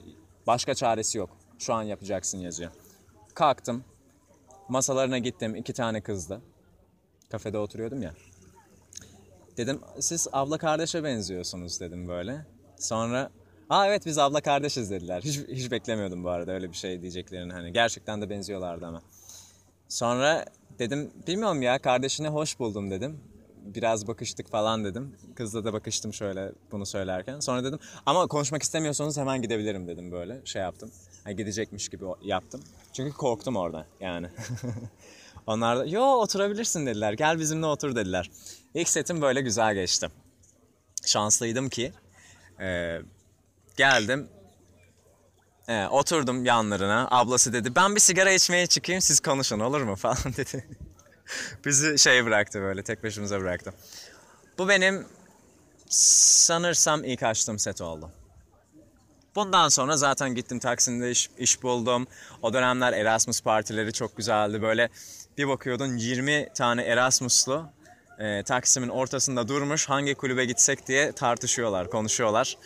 Başka 0.47 0.75
çaresi 0.75 1.17
yok. 1.17 1.29
Şu 1.59 1.73
an 1.73 1.83
yapacaksın 1.83 2.37
yazıyor. 2.37 2.71
Kalktım. 3.33 3.83
Masalarına 4.69 5.17
gittim. 5.17 5.55
iki 5.55 5.73
tane 5.73 6.01
kızdı. 6.01 6.41
Kafede 7.31 7.57
oturuyordum 7.57 8.01
ya. 8.01 8.13
Dedim 9.57 9.79
siz 9.99 10.27
abla 10.31 10.57
kardeşe 10.57 11.03
benziyorsunuz 11.03 11.79
dedim 11.79 12.07
böyle. 12.07 12.45
Sonra 12.79 13.29
aa 13.69 13.87
evet 13.87 14.05
biz 14.05 14.17
abla 14.17 14.41
kardeşiz 14.41 14.91
dediler. 14.91 15.21
Hiç, 15.21 15.37
hiç 15.37 15.71
beklemiyordum 15.71 16.23
bu 16.23 16.29
arada 16.29 16.51
öyle 16.51 16.69
bir 16.69 16.77
şey 16.77 17.01
diyeceklerini. 17.01 17.53
Hani 17.53 17.73
gerçekten 17.73 18.21
de 18.21 18.29
benziyorlardı 18.29 18.85
ama. 18.85 19.01
Sonra 19.89 20.45
dedim 20.79 21.11
bilmiyorum 21.27 21.61
ya 21.61 21.79
kardeşine 21.79 22.27
hoş 22.27 22.59
buldum 22.59 22.91
dedim. 22.91 23.19
Biraz 23.75 24.07
bakıştık 24.07 24.49
falan 24.49 24.85
dedim. 24.85 25.15
Kızla 25.35 25.65
da 25.65 25.73
bakıştım 25.73 26.13
şöyle 26.13 26.51
bunu 26.71 26.85
söylerken. 26.85 27.39
Sonra 27.39 27.63
dedim 27.63 27.79
ama 28.05 28.27
konuşmak 28.27 28.63
istemiyorsanız 28.63 29.17
hemen 29.17 29.41
gidebilirim 29.41 29.87
dedim 29.87 30.11
böyle. 30.11 30.41
Şey 30.45 30.61
yaptım. 30.61 30.91
Hani 31.23 31.35
gidecekmiş 31.35 31.89
gibi 31.89 32.05
yaptım. 32.21 32.61
Çünkü 32.93 33.17
korktum 33.17 33.55
orada 33.55 33.85
yani. 33.99 34.27
Onlar 35.47 35.79
da 35.79 35.85
yo 35.85 36.01
oturabilirsin 36.01 36.85
dediler. 36.85 37.13
Gel 37.13 37.39
bizimle 37.39 37.65
otur 37.65 37.95
dediler. 37.95 38.31
İlk 38.73 38.89
setim 38.89 39.21
böyle 39.21 39.41
güzel 39.41 39.73
geçti. 39.73 40.07
Şanslıydım 41.05 41.69
ki 41.69 41.91
e, 42.59 42.99
geldim 43.77 44.29
e, 45.67 45.87
oturdum 45.87 46.45
yanlarına. 46.45 47.07
Ablası 47.11 47.53
dedi 47.53 47.75
ben 47.75 47.95
bir 47.95 47.99
sigara 47.99 48.31
içmeye 48.31 48.67
çıkayım 48.67 49.01
siz 49.01 49.19
konuşun 49.19 49.59
olur 49.59 49.81
mu 49.81 49.95
falan 50.05 50.17
dedi. 50.37 50.67
Bizi 51.65 51.99
şey 51.99 52.25
bıraktı 52.25 52.61
böyle 52.61 52.83
tek 52.83 53.03
başımıza 53.03 53.41
bıraktı. 53.41 53.73
Bu 54.57 54.69
benim 54.69 55.05
sanırsam 55.89 57.03
ilk 57.03 57.23
açtığım 57.23 57.59
set 57.59 57.81
oldu. 57.81 58.11
Bundan 59.35 59.69
sonra 59.69 59.97
zaten 59.97 60.35
gittim 60.35 60.59
Taksim'de 60.59 61.11
iş, 61.11 61.29
iş 61.37 61.63
buldum. 61.63 62.07
O 62.41 62.53
dönemler 62.53 62.93
Erasmus 62.93 63.41
partileri 63.41 63.93
çok 63.93 64.17
güzeldi. 64.17 64.61
Böyle 64.61 64.89
bir 65.37 65.47
bakıyordun 65.47 65.97
20 65.97 66.47
tane 66.53 66.81
Erasmuslu 66.81 67.69
e, 68.19 68.43
Taksim'in 68.43 68.89
ortasında 68.89 69.47
durmuş. 69.47 69.89
Hangi 69.89 70.15
kulübe 70.15 70.45
gitsek 70.45 70.87
diye 70.87 71.11
tartışıyorlar, 71.11 71.89
konuşuyorlar. 71.89 72.57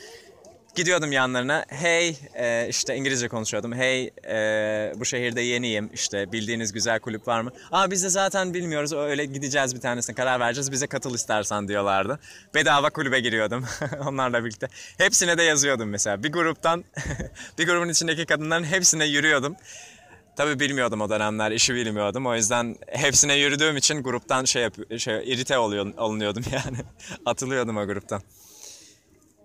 Gidiyordum 0.76 1.12
yanlarına. 1.12 1.66
Hey, 1.70 2.18
e, 2.36 2.68
işte 2.70 2.96
İngilizce 2.96 3.28
konuşuyordum. 3.28 3.74
Hey, 3.74 4.10
e, 4.28 4.94
bu 4.96 5.06
şehirde 5.06 5.42
yeniyim. 5.42 5.90
İşte 5.94 6.32
bildiğiniz 6.32 6.74
güzel 6.74 7.00
kulüp 7.00 7.28
var 7.28 7.42
mı? 7.42 7.52
Aa 7.72 7.92
biz 7.92 8.04
de 8.04 8.10
zaten 8.10 8.54
bilmiyoruz. 8.54 8.94
Öyle 8.94 9.26
gideceğiz 9.26 9.76
bir 9.76 9.82
tanesine 9.82 10.16
karar 10.16 10.40
vereceğiz. 10.40 10.72
Bize 10.72 10.88
katıl 10.88 11.16
istersen 11.16 11.68
diyorlardı. 11.68 12.20
Bedava 12.56 12.90
kulübe 12.90 13.20
giriyordum 13.20 13.66
onlarla 14.08 14.46
birlikte. 14.46 14.68
Hepsine 14.98 15.38
de 15.38 15.44
yazıyordum 15.44 15.90
mesela. 15.90 16.24
Bir 16.24 16.32
gruptan, 16.32 16.84
bir 17.58 17.68
grubun 17.68 17.90
içindeki 17.90 18.26
kadınların 18.26 18.64
hepsine 18.64 19.06
yürüyordum. 19.06 19.56
Tabii 20.36 20.60
bilmiyordum 20.60 21.02
o 21.02 21.10
dönemler, 21.10 21.52
işi 21.52 21.76
bilmiyordum. 21.76 22.26
O 22.28 22.36
yüzden 22.36 22.76
hepsine 22.88 23.36
yürüdüğüm 23.36 23.78
için 23.78 24.04
gruptan 24.04 24.46
şey, 24.46 24.62
yap- 24.62 25.00
şey 25.00 25.34
irite 25.34 25.58
oluyor, 25.58 25.94
olunuyordum 25.98 26.44
yani. 26.52 26.78
Atılıyordum 27.26 27.78
o 27.78 27.86
gruptan. 27.88 28.22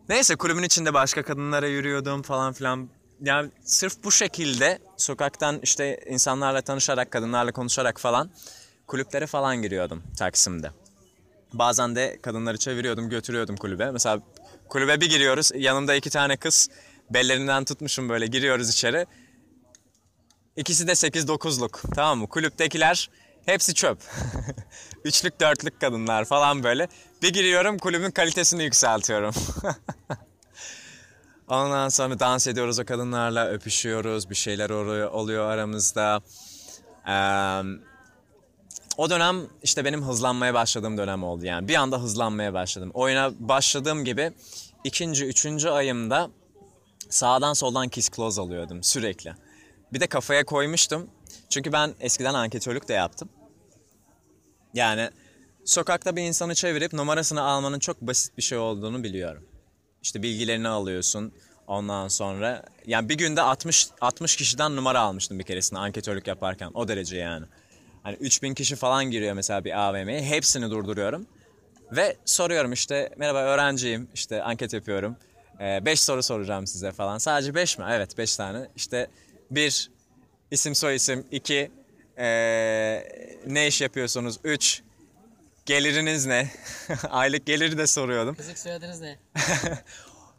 Neyse 0.08 0.36
kulübün 0.36 0.62
içinde 0.62 0.94
başka 0.94 1.22
kadınlara 1.22 1.66
yürüyordum 1.66 2.22
falan 2.22 2.52
filan. 2.52 2.88
Yani 3.20 3.50
sırf 3.64 4.04
bu 4.04 4.12
şekilde 4.12 4.78
sokaktan 4.96 5.60
işte 5.62 6.00
insanlarla 6.08 6.60
tanışarak, 6.60 7.10
kadınlarla 7.10 7.52
konuşarak 7.52 8.00
falan 8.00 8.30
kulüplere 8.86 9.26
falan 9.26 9.62
giriyordum 9.62 10.02
Taksim'de. 10.18 10.70
Bazen 11.52 11.96
de 11.96 12.18
kadınları 12.22 12.58
çeviriyordum, 12.58 13.08
götürüyordum 13.08 13.56
kulübe. 13.56 13.90
Mesela 13.90 14.20
kulübe 14.68 15.00
bir 15.00 15.10
giriyoruz, 15.10 15.50
yanımda 15.54 15.94
iki 15.94 16.10
tane 16.10 16.36
kız 16.36 16.68
bellerinden 17.10 17.64
tutmuşum 17.64 18.08
böyle 18.08 18.26
giriyoruz 18.26 18.70
içeri. 18.70 19.06
İkisi 20.56 20.86
de 20.86 20.92
8-9'luk 20.92 21.94
tamam 21.94 22.18
mı? 22.18 22.28
Kulüptekiler 22.28 23.10
hepsi 23.46 23.74
çöp. 23.74 23.98
Üçlük 25.04 25.40
dörtlük 25.40 25.80
kadınlar 25.80 26.24
falan 26.24 26.62
böyle. 26.62 26.88
Bir 27.22 27.32
giriyorum 27.32 27.78
kulübün 27.78 28.10
kalitesini 28.10 28.64
yükseltiyorum. 28.64 29.34
Ondan 31.48 31.88
sonra 31.88 32.20
dans 32.20 32.46
ediyoruz 32.46 32.78
o 32.78 32.84
kadınlarla, 32.84 33.48
öpüşüyoruz, 33.48 34.30
bir 34.30 34.34
şeyler 34.34 34.70
oluyor, 34.70 35.50
aramızda. 35.50 36.20
Eee, 37.06 37.80
o 38.96 39.10
dönem 39.10 39.36
işte 39.62 39.84
benim 39.84 40.02
hızlanmaya 40.02 40.54
başladığım 40.54 40.98
dönem 40.98 41.24
oldu 41.24 41.46
yani. 41.46 41.68
Bir 41.68 41.74
anda 41.74 42.02
hızlanmaya 42.02 42.54
başladım. 42.54 42.90
Oyuna 42.94 43.30
başladığım 43.38 44.04
gibi 44.04 44.32
ikinci, 44.84 45.26
üçüncü 45.26 45.68
ayımda 45.68 46.30
sağdan 47.08 47.52
soldan 47.52 47.88
kiss 47.88 48.10
close 48.10 48.40
alıyordum 48.40 48.82
sürekli. 48.82 49.34
Bir 49.92 50.00
de 50.00 50.06
kafaya 50.06 50.44
koymuştum. 50.44 51.10
Çünkü 51.50 51.72
ben 51.72 51.94
eskiden 52.00 52.34
anketörlük 52.34 52.88
de 52.88 52.92
yaptım. 52.92 53.28
Yani 54.76 55.10
sokakta 55.64 56.16
bir 56.16 56.22
insanı 56.22 56.54
çevirip 56.54 56.92
numarasını 56.92 57.42
almanın 57.42 57.78
çok 57.78 58.00
basit 58.00 58.36
bir 58.36 58.42
şey 58.42 58.58
olduğunu 58.58 59.04
biliyorum. 59.04 59.44
İşte 60.02 60.22
bilgilerini 60.22 60.68
alıyorsun. 60.68 61.32
Ondan 61.66 62.08
sonra 62.08 62.62
yani 62.86 63.08
bir 63.08 63.14
günde 63.14 63.42
60 63.42 63.88
60 64.00 64.36
kişiden 64.36 64.76
numara 64.76 65.00
almıştım 65.00 65.38
bir 65.38 65.44
keresinde 65.44 65.80
anketörlük 65.80 66.26
yaparken. 66.26 66.70
O 66.74 66.88
derece 66.88 67.16
yani. 67.16 67.46
Hani 68.02 68.16
3000 68.16 68.54
kişi 68.54 68.76
falan 68.76 69.10
giriyor 69.10 69.34
mesela 69.34 69.64
bir 69.64 69.80
AVM'ye. 69.80 70.22
Hepsini 70.22 70.70
durduruyorum. 70.70 71.26
Ve 71.92 72.16
soruyorum 72.24 72.72
işte 72.72 73.10
merhaba 73.16 73.38
öğrenciyim. 73.38 74.08
işte 74.14 74.42
anket 74.42 74.72
yapıyorum. 74.72 75.16
5 75.60 76.00
soru 76.00 76.22
soracağım 76.22 76.66
size 76.66 76.92
falan. 76.92 77.18
Sadece 77.18 77.54
5 77.54 77.78
mi? 77.78 77.84
Evet 77.90 78.18
5 78.18 78.36
tane. 78.36 78.68
İşte 78.76 79.10
bir 79.50 79.90
isim 80.50 80.74
soy 80.74 80.94
isim. 80.94 81.26
2 81.30 81.70
ne 83.46 83.66
iş 83.66 83.80
yapıyorsunuz? 83.80 84.38
3 84.44 84.82
geliriniz 85.66 86.26
ne? 86.26 86.50
Aylık 87.10 87.46
geliri 87.46 87.78
de 87.78 87.86
soruyordum. 87.86 88.34
Kızık 88.34 88.58
soyadınız 88.58 89.00
ne? 89.00 89.18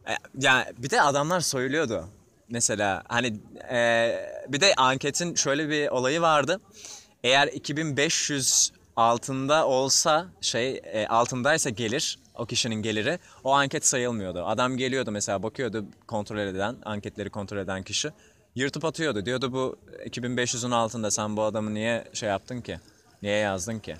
E, 0.09 0.15
Yani 0.39 0.65
bir 0.77 0.89
de 0.89 1.01
adamlar 1.01 1.39
soyuluyordu. 1.39 2.09
Mesela 2.49 3.03
hani 3.07 3.33
e, 3.71 4.11
bir 4.47 4.61
de 4.61 4.73
anketin 4.77 5.35
şöyle 5.35 5.69
bir 5.69 5.87
olayı 5.89 6.21
vardı. 6.21 6.61
Eğer 7.23 7.47
2500 7.47 8.71
altında 8.95 9.67
olsa 9.67 10.25
şey 10.41 10.81
e, 10.83 11.07
altındaysa 11.07 11.69
gelir 11.69 12.19
o 12.35 12.45
kişinin 12.45 12.75
geliri 12.75 13.19
o 13.43 13.51
anket 13.51 13.85
sayılmıyordu. 13.85 14.45
Adam 14.45 14.77
geliyordu 14.77 15.11
mesela 15.11 15.43
bakıyordu 15.43 15.85
kontrol 16.07 16.37
eden 16.37 16.75
anketleri 16.85 17.29
kontrol 17.29 17.57
eden 17.57 17.83
kişi 17.83 18.09
yırtıp 18.57 18.85
atıyordu. 18.85 19.25
Diyordu 19.25 19.53
bu 19.53 19.75
2500'ün 20.05 20.71
altında 20.71 21.11
sen 21.11 21.37
bu 21.37 21.43
adamı 21.43 21.73
niye 21.73 22.07
şey 22.13 22.29
yaptın 22.29 22.61
ki? 22.61 22.79
Niye 23.21 23.37
yazdın 23.37 23.79
ki? 23.79 23.95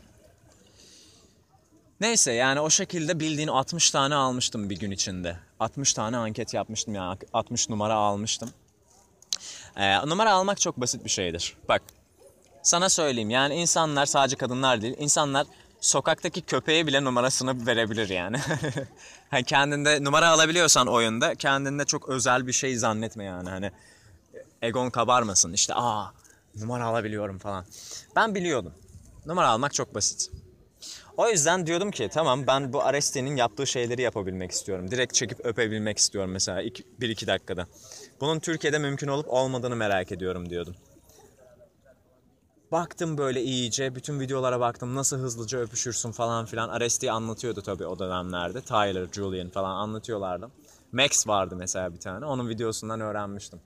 Neyse 2.00 2.32
yani 2.32 2.60
o 2.60 2.70
şekilde 2.70 3.20
bildiğin 3.20 3.48
60 3.48 3.92
tane 3.92 4.16
almıştım 4.16 4.70
bir 4.70 4.80
gün 4.80 4.92
içinde. 4.92 5.38
60 5.60 5.94
tane 5.94 6.18
anket 6.18 6.54
yapmıştım 6.54 6.96
yani 6.96 7.18
60 7.34 7.70
numara 7.70 7.94
almıştım. 7.94 8.50
Ee, 9.76 10.08
numara 10.08 10.32
almak 10.32 10.60
çok 10.60 10.78
basit 10.78 11.06
bir 11.06 11.10
şeydir. 11.10 11.58
Bak 11.70 11.82
sana 12.64 12.90
söyleyeyim 12.90 13.30
yani 13.30 13.56
insanlar 13.56 14.06
sadece 14.06 14.36
kadınlar 14.36 14.82
değil 14.82 14.96
insanlar 15.00 15.48
sokaktaki 15.82 16.42
köpeğe 16.42 16.88
bile 16.88 17.04
numarasını 17.04 17.68
verebilir 17.68 18.10
yani. 18.10 18.38
hani 19.30 19.44
kendinde 19.44 20.04
numara 20.04 20.30
alabiliyorsan 20.30 20.88
oyunda 20.88 21.36
kendinde 21.36 21.86
çok 21.86 22.10
özel 22.10 22.48
bir 22.48 22.54
şey 22.54 22.76
zannetme 22.76 23.24
yani 23.24 23.50
hani 23.50 23.72
egon 24.62 24.90
kabarmasın 24.90 25.54
işte 25.54 25.74
aa 25.76 26.14
numara 26.56 26.86
alabiliyorum 26.86 27.38
falan. 27.38 27.66
Ben 28.16 28.36
biliyordum. 28.36 28.74
Numara 29.26 29.48
almak 29.50 29.74
çok 29.74 29.96
basit. 29.96 30.32
O 31.18 31.30
yüzden 31.30 31.68
diyordum 31.68 31.92
ki 31.92 32.10
tamam 32.14 32.48
ben 32.48 32.74
bu 32.74 32.84
Areste'nin 32.84 33.36
yaptığı 33.36 33.68
şeyleri 33.68 34.02
yapabilmek 34.02 34.52
istiyorum. 34.52 34.92
Direkt 34.92 35.14
çekip 35.14 35.46
öpebilmek 35.46 35.98
istiyorum 35.98 36.32
mesela 36.32 36.64
1-2 36.64 37.28
dakikada. 37.28 37.68
Bunun 38.22 38.40
Türkiye'de 38.40 38.80
mümkün 38.80 39.08
olup 39.08 39.26
olmadığını 39.30 39.76
merak 39.76 40.12
ediyorum 40.12 40.50
diyordum. 40.50 40.76
Baktım 42.72 43.18
böyle 43.18 43.42
iyice, 43.42 43.96
bütün 43.96 44.20
videolara 44.20 44.60
baktım 44.60 44.96
nasıl 44.96 45.18
hızlıca 45.18 45.60
öpüşürsün 45.60 46.12
falan 46.12 46.46
filan. 46.46 46.70
Areste'yi 46.70 47.12
anlatıyordu 47.12 47.62
tabii 47.62 47.86
o 47.86 48.00
dönemlerde. 48.00 48.62
Tyler, 48.62 49.08
Julian 49.12 49.50
falan 49.50 49.76
anlatıyorlardı. 49.76 50.52
Max 50.92 51.28
vardı 51.28 51.56
mesela 51.56 51.94
bir 51.94 52.00
tane. 52.00 52.26
Onun 52.26 52.50
videosundan 52.50 53.02
öğrenmiştim. 53.02 53.60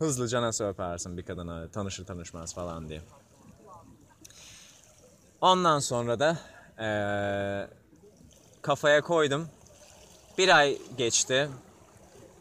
Hızlıca 0.00 0.42
nasıl 0.42 0.64
öpersin 0.64 1.16
bir 1.16 1.22
kadına 1.22 1.68
tanışır 1.68 2.06
tanışmaz 2.06 2.54
falan 2.54 2.88
diye. 2.88 3.00
Ondan 5.40 5.78
sonra 5.78 6.18
da 6.20 6.36
eee, 6.78 7.68
kafaya 8.62 9.00
koydum. 9.00 9.48
Bir 10.38 10.56
ay 10.56 10.78
geçti. 10.98 11.48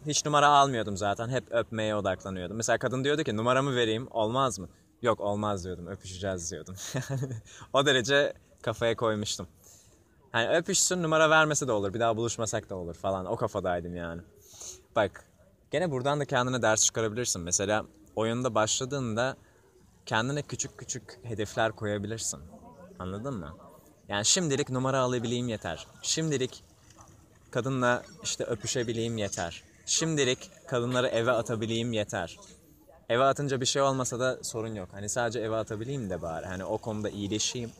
Hiç 0.05 0.25
numara 0.25 0.47
almıyordum 0.47 0.97
zaten. 0.97 1.29
Hep 1.29 1.51
öpmeye 1.51 1.95
odaklanıyordum. 1.95 2.57
Mesela 2.57 2.77
kadın 2.77 3.03
diyordu 3.03 3.23
ki 3.23 3.37
numaramı 3.37 3.75
vereyim 3.75 4.07
olmaz 4.11 4.59
mı? 4.59 4.69
Yok 5.01 5.19
olmaz 5.19 5.65
diyordum. 5.65 5.87
Öpüşeceğiz 5.87 6.51
diyordum. 6.51 6.75
o 7.73 7.85
derece 7.85 8.33
kafaya 8.61 8.95
koymuştum. 8.95 9.47
Hani 10.31 10.49
öpüşsün 10.57 11.03
numara 11.03 11.29
vermese 11.29 11.67
de 11.67 11.71
olur. 11.71 11.93
Bir 11.93 11.99
daha 11.99 12.17
buluşmasak 12.17 12.69
da 12.69 12.75
olur 12.75 12.93
falan. 12.95 13.25
O 13.25 13.35
kafadaydım 13.35 13.95
yani. 13.95 14.21
Bak 14.95 15.28
gene 15.71 15.91
buradan 15.91 16.19
da 16.19 16.25
kendine 16.25 16.61
ders 16.61 16.85
çıkarabilirsin. 16.85 17.41
Mesela 17.41 17.85
oyunda 18.15 18.55
başladığında 18.55 19.37
kendine 20.05 20.41
küçük 20.41 20.77
küçük 20.77 21.19
hedefler 21.23 21.71
koyabilirsin. 21.71 22.39
Anladın 22.99 23.33
mı? 23.33 23.57
Yani 24.07 24.25
şimdilik 24.25 24.69
numara 24.69 24.99
alabileyim 24.99 25.47
yeter. 25.47 25.87
Şimdilik 26.01 26.63
kadınla 27.51 28.03
işte 28.23 28.43
öpüşebileyim 28.43 29.17
yeter. 29.17 29.63
Şimdilik 29.85 30.51
kadınları 30.67 31.07
eve 31.07 31.31
atabileyim 31.31 31.93
yeter. 31.93 32.37
Eve 33.09 33.23
atınca 33.23 33.61
bir 33.61 33.65
şey 33.65 33.81
olmasa 33.81 34.19
da 34.19 34.43
sorun 34.43 34.75
yok. 34.75 34.89
Hani 34.91 35.09
sadece 35.09 35.39
eve 35.39 35.55
atabileyim 35.55 36.09
de 36.09 36.21
bari. 36.21 36.45
Hani 36.45 36.65
o 36.65 36.77
konuda 36.77 37.09
iyileşeyim. 37.09 37.71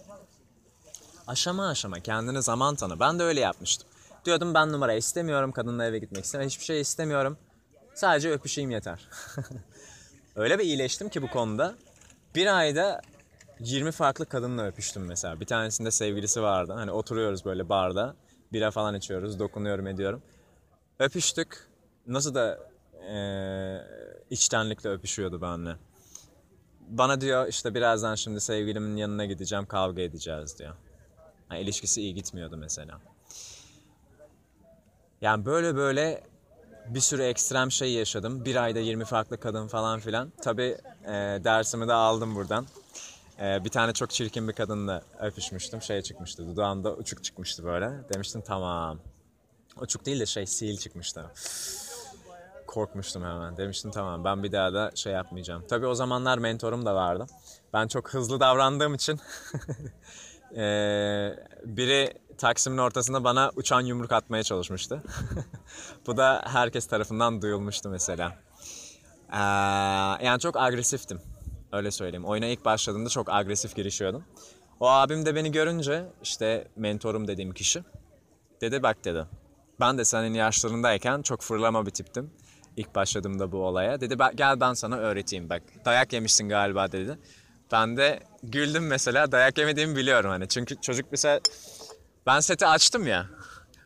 Aşama 1.28 1.68
aşama 1.68 2.00
kendine 2.00 2.42
zaman 2.42 2.76
tanı. 2.76 3.00
Ben 3.00 3.20
de 3.20 3.24
öyle 3.24 3.40
yapmıştım. 3.40 3.90
Diyordum 4.26 4.54
ben 4.54 4.72
numara 4.72 4.94
istemiyorum. 4.94 5.52
Kadınla 5.52 5.86
eve 5.86 6.00
gitmek 6.00 6.26
istemiyorum. 6.26 6.50
Hiçbir 6.50 6.66
şey 6.66 6.82
istemiyorum. 6.82 7.38
Sadece 7.94 8.32
öpüşeyim 8.32 8.72
yeter. 8.72 9.10
öyle 10.36 10.60
bir 10.60 10.64
iyileştim 10.64 11.10
ki 11.10 11.22
bu 11.22 11.30
konuda. 11.30 11.76
Bir 12.36 12.58
ayda 12.58 13.02
20 13.60 13.92
farklı 13.92 14.26
kadınla 14.26 14.68
öpüştüm 14.68 15.06
mesela. 15.06 15.40
Bir 15.40 15.46
tanesinde 15.46 15.92
sevgilisi 15.92 16.42
vardı. 16.42 16.74
Hani 16.74 16.92
oturuyoruz 16.92 17.46
böyle 17.46 17.70
barda. 17.70 18.16
Bira 18.54 18.72
falan 18.72 18.96
içiyoruz. 18.96 19.40
Dokunuyorum 19.40 19.88
ediyorum. 19.88 20.22
Öpüştük. 21.00 21.68
Nasıl 22.08 22.36
da 22.36 22.60
eee 23.02 23.86
içtenlikle 24.30 24.90
öpüşüyordu 24.90 25.42
benimle. 25.42 25.76
Bana 26.90 27.22
diyor 27.22 27.48
işte 27.48 27.76
birazdan 27.76 28.16
şimdi 28.16 28.42
sevgilimin 28.42 28.98
yanına 28.98 29.26
gideceğim 29.26 29.66
kavga 29.66 30.02
edeceğiz 30.02 30.60
diyor. 30.60 30.76
Yani 31.52 31.62
ilişkisi 31.62 32.02
iyi 32.02 32.14
gitmiyordu 32.16 32.58
mesela. 32.58 33.00
Yani 35.22 35.46
böyle 35.46 35.76
böyle 35.76 36.24
bir 36.86 37.00
sürü 37.00 37.24
ekstrem 37.24 37.72
şey 37.72 37.94
yaşadım. 37.94 38.46
Bir 38.46 38.56
ayda 38.56 38.80
20 38.80 39.06
farklı 39.06 39.40
kadın 39.40 39.68
falan 39.68 40.00
filan. 40.00 40.34
Tabii 40.42 40.78
e, 41.06 41.12
dersimi 41.44 41.88
de 41.88 41.94
aldım 41.94 42.36
buradan. 42.36 42.68
E, 43.42 43.66
bir 43.66 43.70
tane 43.70 43.94
çok 43.94 44.10
çirkin 44.10 44.48
bir 44.48 44.54
kadınla 44.54 45.02
öpüşmüştüm. 45.20 45.82
Şey 45.82 46.02
çıkmıştı, 46.02 46.48
dudağımda 46.48 46.94
uçuk 46.96 47.24
çıkmıştı 47.24 47.64
böyle. 47.64 47.92
Demiştim 48.14 48.42
tamam. 48.42 49.00
Uçuk 49.82 50.06
değil 50.06 50.20
de 50.20 50.26
şey 50.26 50.46
sil 50.56 50.78
çıkmıştı. 50.78 51.26
Korkmuştum 52.68 53.24
hemen. 53.24 53.58
Demiştim 53.58 53.92
tamam 53.92 54.24
ben 54.24 54.44
bir 54.44 54.52
daha 54.52 54.74
da 54.74 54.92
şey 54.96 55.14
yapmayacağım. 55.14 55.64
Tabii 55.70 55.88
o 55.88 55.96
zamanlar 55.96 56.38
mentorum 56.38 56.86
da 56.86 56.96
vardı. 56.96 57.26
Ben 57.74 57.88
çok 57.88 58.14
hızlı 58.14 58.40
davrandığım 58.40 58.94
için 58.94 59.20
e, 60.56 60.64
biri 61.66 62.14
Taksim'in 62.40 62.78
ortasında 62.78 63.24
bana 63.24 63.52
uçan 63.56 63.82
yumruk 63.82 64.12
atmaya 64.12 64.44
çalışmıştı. 64.44 65.04
Bu 66.08 66.18
da 66.18 66.42
herkes 66.46 66.88
tarafından 66.88 67.42
duyulmuştu 67.42 67.90
mesela. 67.90 68.38
Ee, 69.34 69.38
yani 70.26 70.40
çok 70.40 70.58
agresiftim. 70.58 71.22
Öyle 71.72 71.92
söyleyeyim. 71.92 72.26
Oyuna 72.26 72.46
ilk 72.46 72.66
başladığımda 72.66 73.10
çok 73.10 73.30
agresif 73.30 73.76
girişiyordum. 73.76 74.24
O 74.80 74.90
abim 74.90 75.26
de 75.26 75.36
beni 75.36 75.52
görünce 75.52 76.06
işte 76.24 76.68
mentorum 76.76 77.28
dediğim 77.28 77.54
kişi 77.54 77.84
dedi 78.62 78.84
bak 78.84 79.06
dedi. 79.06 79.26
Ben 79.80 79.98
de 79.98 80.06
senin 80.06 80.34
yaşlarındayken 80.34 81.22
çok 81.22 81.42
fırlama 81.42 81.86
bir 81.86 81.92
tiptim. 81.92 82.32
İlk 82.78 82.96
başladığımda 82.96 83.52
bu 83.52 83.58
olaya. 83.58 84.02
Dedi 84.02 84.20
bak 84.20 84.38
gel 84.38 84.60
ben 84.60 84.74
sana 84.74 84.98
öğreteyim 84.98 85.50
bak. 85.50 85.62
Dayak 85.86 86.14
yemişsin 86.14 86.50
galiba 86.50 86.92
dedi. 86.92 87.20
Ben 87.72 87.98
de 87.98 88.20
güldüm 88.44 88.88
mesela. 88.88 89.32
Dayak 89.32 89.58
yemediğimi 89.58 89.96
biliyorum 89.96 90.30
hani. 90.30 90.48
Çünkü 90.48 90.82
çocuk 90.82 91.06
mesela 91.12 91.40
ben 92.26 92.40
seti 92.40 92.66
açtım 92.66 93.08
ya. 93.08 93.26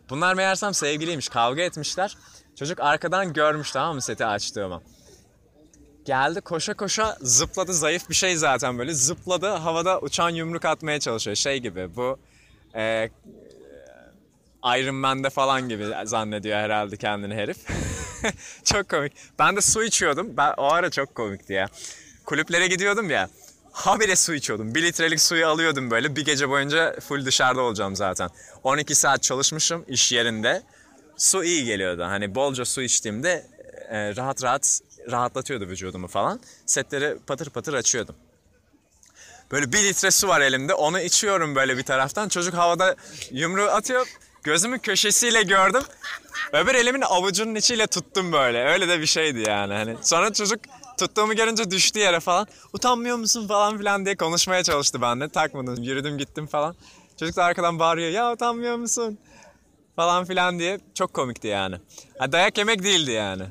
Bunlar 0.09 0.33
meğersem 0.33 0.73
sevgiliymiş. 0.73 1.29
Kavga 1.29 1.61
etmişler. 1.61 2.17
Çocuk 2.55 2.79
arkadan 2.79 3.33
görmüş 3.33 3.71
tamam 3.71 3.95
mı 3.95 4.01
seti 4.01 4.25
açtığımı. 4.25 4.81
Geldi 6.05 6.41
koşa 6.41 6.73
koşa 6.73 7.17
zıpladı. 7.21 7.73
Zayıf 7.73 8.09
bir 8.09 8.15
şey 8.15 8.35
zaten 8.35 8.77
böyle. 8.77 8.93
Zıpladı 8.93 9.47
havada 9.47 9.99
uçan 9.99 10.29
yumruk 10.29 10.65
atmaya 10.65 10.99
çalışıyor. 10.99 11.35
Şey 11.35 11.57
gibi 11.59 11.95
bu 11.95 12.19
e, 12.75 13.09
Iron 14.65 14.95
Man'de 14.95 15.29
falan 15.29 15.69
gibi 15.69 15.87
zannediyor 16.05 16.57
herhalde 16.57 16.97
kendini 16.97 17.35
herif. 17.35 17.57
çok 18.63 18.89
komik. 18.89 19.13
Ben 19.39 19.55
de 19.55 19.61
su 19.61 19.83
içiyordum. 19.83 20.37
Ben, 20.37 20.53
o 20.57 20.63
ara 20.63 20.89
çok 20.89 21.15
komikti 21.15 21.53
ya. 21.53 21.67
Kulüplere 22.25 22.67
gidiyordum 22.67 23.09
ya. 23.09 23.29
Habire 23.73 24.15
su 24.15 24.33
içiyordum. 24.33 24.75
Bir 24.75 24.83
litrelik 24.83 25.21
suyu 25.21 25.47
alıyordum 25.47 25.91
böyle. 25.91 26.15
Bir 26.15 26.25
gece 26.25 26.49
boyunca 26.49 26.99
full 26.99 27.25
dışarıda 27.25 27.61
olacağım 27.61 27.95
zaten. 27.95 28.29
12 28.63 28.95
saat 28.95 29.23
çalışmışım 29.23 29.85
iş 29.87 30.11
yerinde. 30.11 30.63
Su 31.17 31.43
iyi 31.43 31.65
geliyordu. 31.65 32.03
Hani 32.03 32.35
bolca 32.35 32.65
su 32.65 32.81
içtiğimde 32.81 33.47
e, 33.89 34.15
rahat 34.15 34.43
rahat 34.43 34.79
rahatlatıyordu 35.11 35.67
vücudumu 35.67 36.07
falan. 36.07 36.39
Setleri 36.65 37.17
patır 37.27 37.49
patır 37.49 37.73
açıyordum. 37.73 38.15
Böyle 39.51 39.73
bir 39.73 39.83
litre 39.83 40.11
su 40.11 40.27
var 40.27 40.41
elimde. 40.41 40.73
Onu 40.73 40.99
içiyorum 40.99 41.55
böyle 41.55 41.77
bir 41.77 41.83
taraftan. 41.83 42.29
Çocuk 42.29 42.53
havada 42.53 42.95
yumruğu 43.31 43.69
atıyor. 43.69 44.07
Gözümün 44.43 44.77
köşesiyle 44.77 45.43
gördüm. 45.43 45.83
Öbür 46.53 46.75
elimin 46.75 47.01
avucunun 47.01 47.55
içiyle 47.55 47.87
tuttum 47.87 48.31
böyle. 48.31 48.65
Öyle 48.65 48.87
de 48.87 48.99
bir 48.99 49.05
şeydi 49.05 49.39
yani. 49.39 49.73
Hani 49.73 49.97
sonra 50.01 50.33
çocuk 50.33 50.59
tuttuğumu 50.97 51.35
görünce 51.35 51.71
düştü 51.71 51.99
yere 51.99 52.19
falan. 52.19 52.47
Utanmıyor 52.73 53.17
musun 53.17 53.47
falan 53.47 53.77
filan 53.77 54.05
diye 54.05 54.15
konuşmaya 54.15 54.63
çalıştı 54.63 55.01
benimle. 55.01 55.29
Takmadım. 55.29 55.83
Yürüdüm 55.83 56.17
gittim 56.17 56.47
falan. 56.47 56.75
Çocuk 57.19 57.35
da 57.35 57.43
arkadan 57.43 57.79
bağırıyor. 57.79 58.09
Ya 58.09 58.33
utanmıyor 58.33 58.75
musun? 58.75 59.17
Falan 59.95 60.25
filan 60.25 60.59
diye. 60.59 60.79
Çok 60.95 61.13
komikti 61.13 61.47
yani. 61.47 61.75
Ha, 62.19 62.31
dayak 62.31 62.57
yemek 62.57 62.83
değildi 62.83 63.11
yani. 63.11 63.43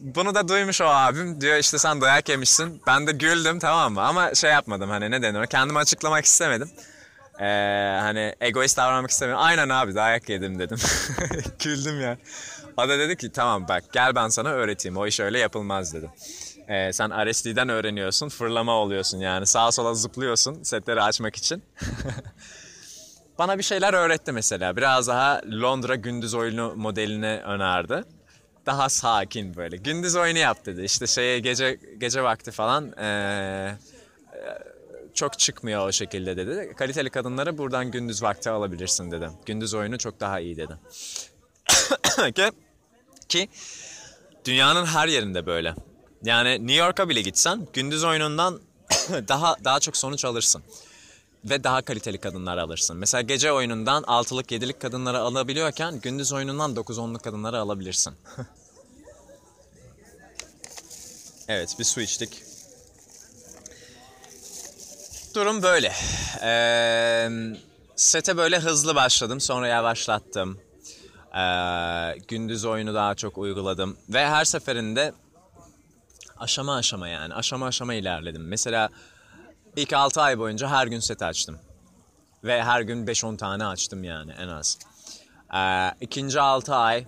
Bunu 0.00 0.34
da 0.34 0.48
duymuş 0.48 0.80
o 0.80 0.84
abim. 0.84 1.40
Diyor 1.40 1.56
işte 1.56 1.78
sen 1.78 2.00
dayak 2.00 2.28
yemişsin. 2.28 2.82
Ben 2.86 3.06
de 3.06 3.12
güldüm 3.12 3.58
tamam 3.58 3.92
mı? 3.92 4.02
Ama 4.02 4.34
şey 4.34 4.50
yapmadım 4.50 4.90
hani 4.90 5.10
ne 5.10 5.22
denir? 5.22 5.46
Kendimi 5.46 5.78
açıklamak 5.78 6.24
istemedim. 6.24 6.70
Ee, 7.40 7.98
hani 8.00 8.34
egoist 8.40 8.76
davranmak 8.76 9.10
istemiyorum. 9.10 9.44
Aynen 9.44 9.68
abi 9.68 9.94
dayak 9.94 10.28
yedim 10.28 10.58
dedim. 10.58 10.78
Güldüm 11.58 12.00
ya. 12.00 12.18
O 12.76 12.88
da 12.88 12.98
dedi 12.98 13.16
ki 13.16 13.32
tamam 13.32 13.68
bak 13.68 13.84
gel 13.92 14.14
ben 14.14 14.28
sana 14.28 14.48
öğreteyim. 14.48 14.96
O 14.96 15.06
iş 15.06 15.20
öyle 15.20 15.38
yapılmaz 15.38 15.94
dedim. 15.94 16.10
Ee, 16.68 16.92
sen 16.92 17.30
RSD'den 17.30 17.68
öğreniyorsun. 17.68 18.28
Fırlama 18.28 18.72
oluyorsun 18.72 19.18
yani. 19.18 19.46
Sağa 19.46 19.72
sola 19.72 19.94
zıplıyorsun 19.94 20.62
setleri 20.62 21.02
açmak 21.02 21.36
için. 21.36 21.62
Bana 23.38 23.58
bir 23.58 23.62
şeyler 23.62 23.94
öğretti 23.94 24.32
mesela. 24.32 24.76
Biraz 24.76 25.08
daha 25.08 25.40
Londra 25.62 25.94
gündüz 25.94 26.34
oyunu 26.34 26.74
modelini 26.76 27.40
önerdi. 27.44 28.04
Daha 28.66 28.88
sakin 28.88 29.56
böyle. 29.56 29.76
Gündüz 29.76 30.16
oyunu 30.16 30.38
yap 30.38 30.66
dedi. 30.66 30.82
İşte 30.82 31.06
şeye 31.06 31.38
gece 31.38 31.78
gece 31.98 32.22
vakti 32.22 32.50
falan 32.50 32.92
ee, 32.98 33.74
çok 35.14 35.38
çıkmıyor 35.38 35.88
o 35.88 35.92
şekilde 35.92 36.36
dedi. 36.36 36.74
Kaliteli 36.76 37.10
kadınları 37.10 37.58
buradan 37.58 37.90
gündüz 37.90 38.22
vakti 38.22 38.50
alabilirsin 38.50 39.10
dedi. 39.10 39.28
Gündüz 39.46 39.74
oyunu 39.74 39.98
çok 39.98 40.20
daha 40.20 40.40
iyi 40.40 40.56
dedi. 40.56 40.72
ki, 42.34 42.50
ki 43.28 43.48
dünyanın 44.44 44.86
her 44.86 45.08
yerinde 45.08 45.46
böyle. 45.46 45.74
Yani 46.24 46.50
New 46.50 46.84
York'a 46.84 47.08
bile 47.08 47.22
gitsen 47.22 47.68
gündüz 47.72 48.04
oyunundan 48.04 48.60
daha 49.28 49.56
daha 49.64 49.80
çok 49.80 49.96
sonuç 49.96 50.24
alırsın. 50.24 50.62
Ve 51.44 51.64
daha 51.64 51.82
kaliteli 51.82 52.18
kadınlar 52.18 52.58
alırsın. 52.58 52.96
Mesela 52.96 53.22
gece 53.22 53.52
oyunundan 53.52 54.02
6'lık 54.02 54.50
7'lik 54.50 54.80
kadınları 54.80 55.18
alabiliyorken 55.18 56.00
gündüz 56.00 56.32
oyunundan 56.32 56.74
9-10'luk 56.74 57.22
kadınları 57.22 57.58
alabilirsin. 57.58 58.14
evet 61.48 61.76
bir 61.78 61.84
su 61.84 62.00
içtik. 62.00 62.42
Durum 65.34 65.62
böyle. 65.62 65.92
Ee, 66.42 67.28
sete 67.96 68.36
böyle 68.36 68.58
hızlı 68.58 68.94
başladım 68.94 69.40
sonra 69.40 69.68
yavaşlattım. 69.68 70.60
Ee, 71.36 72.18
gündüz 72.28 72.64
oyunu 72.64 72.94
daha 72.94 73.14
çok 73.14 73.38
uyguladım. 73.38 73.96
Ve 74.08 74.26
her 74.28 74.44
seferinde 74.44 75.12
aşama 76.36 76.76
aşama 76.76 77.08
yani 77.08 77.34
aşama 77.34 77.66
aşama 77.66 77.94
ilerledim. 77.94 78.48
Mesela 78.48 78.88
ilk 79.76 79.92
6 79.92 80.20
ay 80.20 80.38
boyunca 80.38 80.68
her 80.68 80.86
gün 80.86 81.00
set 81.00 81.22
açtım. 81.22 81.58
Ve 82.44 82.62
her 82.64 82.80
gün 82.80 83.06
5-10 83.06 83.36
tane 83.36 83.66
açtım 83.66 84.04
yani 84.04 84.32
en 84.32 84.48
az. 84.48 84.78
Ee, 85.54 85.90
ikinci 86.00 86.40
6 86.40 86.74
ay 86.74 87.06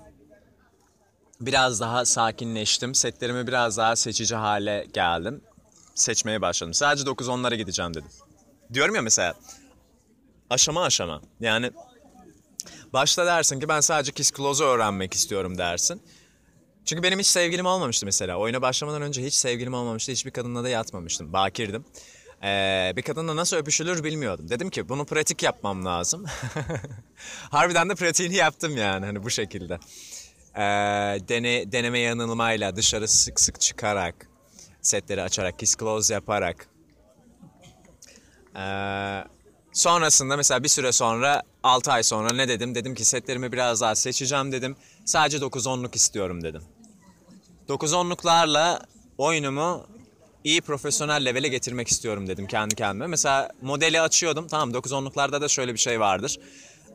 biraz 1.40 1.80
daha 1.80 2.04
sakinleştim. 2.04 2.94
Setlerimi 2.94 3.46
biraz 3.46 3.78
daha 3.78 3.96
seçici 3.96 4.34
hale 4.34 4.86
geldim. 4.92 5.44
Seçmeye 5.94 6.42
başladım. 6.42 6.74
Sadece 6.74 7.04
9-10'lara 7.04 7.54
gideceğim 7.54 7.94
dedim. 7.94 8.10
Diyorum 8.72 8.94
ya 8.94 9.02
mesela 9.02 9.34
aşama 10.50 10.82
aşama. 10.82 11.20
Yani 11.40 11.70
başta 12.92 13.26
dersin 13.26 13.60
ki 13.60 13.68
ben 13.68 13.80
sadece 13.80 14.12
Kiss 14.12 14.32
Close'u 14.32 14.66
öğrenmek 14.66 15.14
istiyorum 15.14 15.58
dersin. 15.58 16.02
Çünkü 16.84 17.02
benim 17.02 17.18
hiç 17.18 17.26
sevgilim 17.26 17.66
olmamıştı 17.66 18.06
mesela. 18.06 18.36
Oyuna 18.36 18.62
başlamadan 18.62 19.02
önce 19.02 19.24
hiç 19.24 19.34
sevgilim 19.34 19.74
olmamıştı. 19.74 20.12
Hiçbir 20.12 20.30
kadınla 20.30 20.64
da 20.64 20.68
yatmamıştım. 20.68 21.32
Bakirdim. 21.32 21.84
Ee, 22.42 22.92
bir 22.96 23.02
kadınla 23.02 23.36
nasıl 23.36 23.56
öpüşülür 23.56 24.04
bilmiyordum. 24.04 24.48
Dedim 24.48 24.70
ki 24.70 24.88
bunu 24.88 25.04
pratik 25.04 25.42
yapmam 25.42 25.84
lazım. 25.84 26.24
Harbiden 27.50 27.90
de 27.90 27.94
pratiğini 27.94 28.34
yaptım 28.34 28.76
yani 28.76 29.06
hani 29.06 29.22
bu 29.22 29.30
şekilde. 29.30 29.78
Ee, 30.54 30.60
dene, 31.28 31.72
deneme 31.72 31.98
yanılmayla 31.98 32.76
dışarı 32.76 33.08
sık 33.08 33.40
sık 33.40 33.60
çıkarak, 33.60 34.28
setleri 34.82 35.22
açarak, 35.22 35.58
kiss 35.58 35.76
close 35.76 36.14
yaparak. 36.14 36.68
Ee, 38.56 39.24
sonrasında 39.74 40.36
mesela 40.36 40.62
bir 40.62 40.68
süre 40.68 40.92
sonra 40.92 41.42
6 41.62 41.92
ay 41.92 42.02
sonra 42.02 42.32
ne 42.32 42.48
dedim? 42.48 42.74
Dedim 42.74 42.94
ki 42.94 43.04
setlerimi 43.04 43.52
biraz 43.52 43.80
daha 43.80 43.94
seçeceğim 43.94 44.52
dedim. 44.52 44.76
Sadece 45.04 45.36
9-10'luk 45.36 45.96
istiyorum 45.96 46.42
dedim. 46.42 46.62
9-10'luklarla 47.68 48.80
oyunumu 49.18 49.86
iyi 50.44 50.60
profesyonel 50.60 51.24
levele 51.24 51.48
getirmek 51.48 51.88
istiyorum 51.88 52.26
dedim 52.26 52.46
kendi 52.46 52.74
kendime. 52.74 53.06
Mesela 53.06 53.50
modeli 53.62 54.00
açıyordum. 54.00 54.48
Tamam 54.48 54.70
9-10'luklarda 54.70 55.40
da 55.40 55.48
şöyle 55.48 55.72
bir 55.72 55.78
şey 55.78 56.00
vardır. 56.00 56.38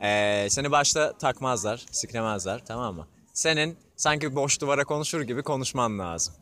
Ee, 0.02 0.48
seni 0.50 0.72
başta 0.72 1.14
takmazlar, 1.18 1.86
siklemezler 1.92 2.66
tamam 2.66 2.96
mı? 2.96 3.08
Senin 3.34 3.78
sanki 3.98 4.36
boş 4.36 4.62
duvara 4.62 4.86
konuşur 4.86 5.22
gibi 5.22 5.44
konuşman 5.44 6.00
lazım. 6.00 6.34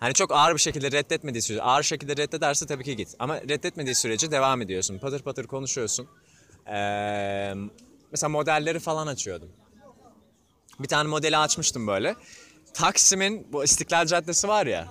Hani 0.00 0.14
çok 0.14 0.32
ağır 0.32 0.54
bir 0.54 0.60
şekilde 0.60 0.92
reddetmediği 0.92 1.42
sürece, 1.42 1.62
ağır 1.62 1.82
şekilde 1.82 2.16
reddederse 2.16 2.66
tabii 2.66 2.84
ki 2.84 2.96
git. 2.96 3.14
Ama 3.18 3.40
reddetmediği 3.40 3.94
sürece 3.94 4.30
devam 4.30 4.62
ediyorsun. 4.62 4.98
Patır 4.98 5.22
patır 5.22 5.46
konuşuyorsun. 5.46 6.08
Ee, 6.66 7.54
mesela 8.12 8.28
modelleri 8.28 8.78
falan 8.78 9.06
açıyordum. 9.06 9.48
Bir 10.80 10.88
tane 10.88 11.08
modeli 11.08 11.36
açmıştım 11.36 11.86
böyle. 11.86 12.14
Taksim'in 12.74 13.46
bu 13.52 13.64
İstiklal 13.64 14.06
Caddesi 14.06 14.48
var 14.48 14.66
ya. 14.66 14.88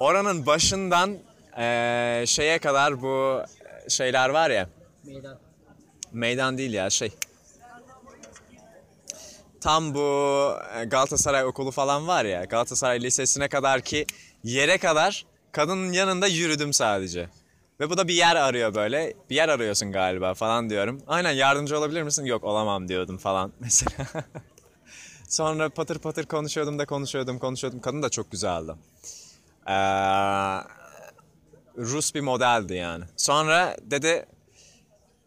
Oranın 0.00 0.46
başından 0.46 1.18
eee, 1.58 2.24
şeye 2.26 2.58
kadar 2.58 3.02
bu 3.02 3.42
şeyler 3.88 4.28
var 4.28 4.50
ya. 4.50 4.68
Meydan. 5.04 5.38
Meydan 6.12 6.58
değil 6.58 6.72
ya 6.72 6.90
şey. 6.90 7.12
Tam 9.64 9.94
bu 9.94 10.00
e, 10.76 10.84
Galatasaray 10.84 11.44
okulu 11.44 11.70
falan 11.70 12.08
var 12.08 12.24
ya. 12.24 12.44
Galatasaray 12.44 13.02
Lisesi'ne 13.02 13.48
kadar 13.48 13.80
ki 13.80 14.06
yere 14.42 14.78
kadar 14.78 15.26
kadının 15.52 15.92
yanında 15.92 16.26
yürüdüm 16.26 16.72
sadece. 16.72 17.28
Ve 17.80 17.90
bu 17.90 17.96
da 17.96 18.08
bir 18.08 18.14
yer 18.14 18.36
arıyor 18.36 18.74
böyle. 18.74 19.14
Bir 19.30 19.34
yer 19.34 19.48
arıyorsun 19.48 19.92
galiba 19.92 20.34
falan 20.34 20.70
diyorum. 20.70 21.02
Aynen 21.06 21.32
yardımcı 21.32 21.78
olabilir 21.78 22.02
misin? 22.02 22.24
Yok 22.24 22.44
olamam 22.44 22.88
diyordum 22.88 23.18
falan 23.18 23.52
mesela. 23.60 24.06
Sonra 25.28 25.70
patır 25.70 25.98
patır 25.98 26.26
konuşuyordum 26.26 26.78
da 26.78 26.86
konuşuyordum 26.86 27.38
konuşuyordum. 27.38 27.80
Kadın 27.80 28.02
da 28.02 28.08
çok 28.08 28.30
güzeldi. 28.30 28.72
Ee, 29.66 29.72
Rus 31.78 32.14
bir 32.14 32.20
modeldi 32.20 32.74
yani. 32.74 33.04
Sonra 33.16 33.76
dedi 33.82 34.26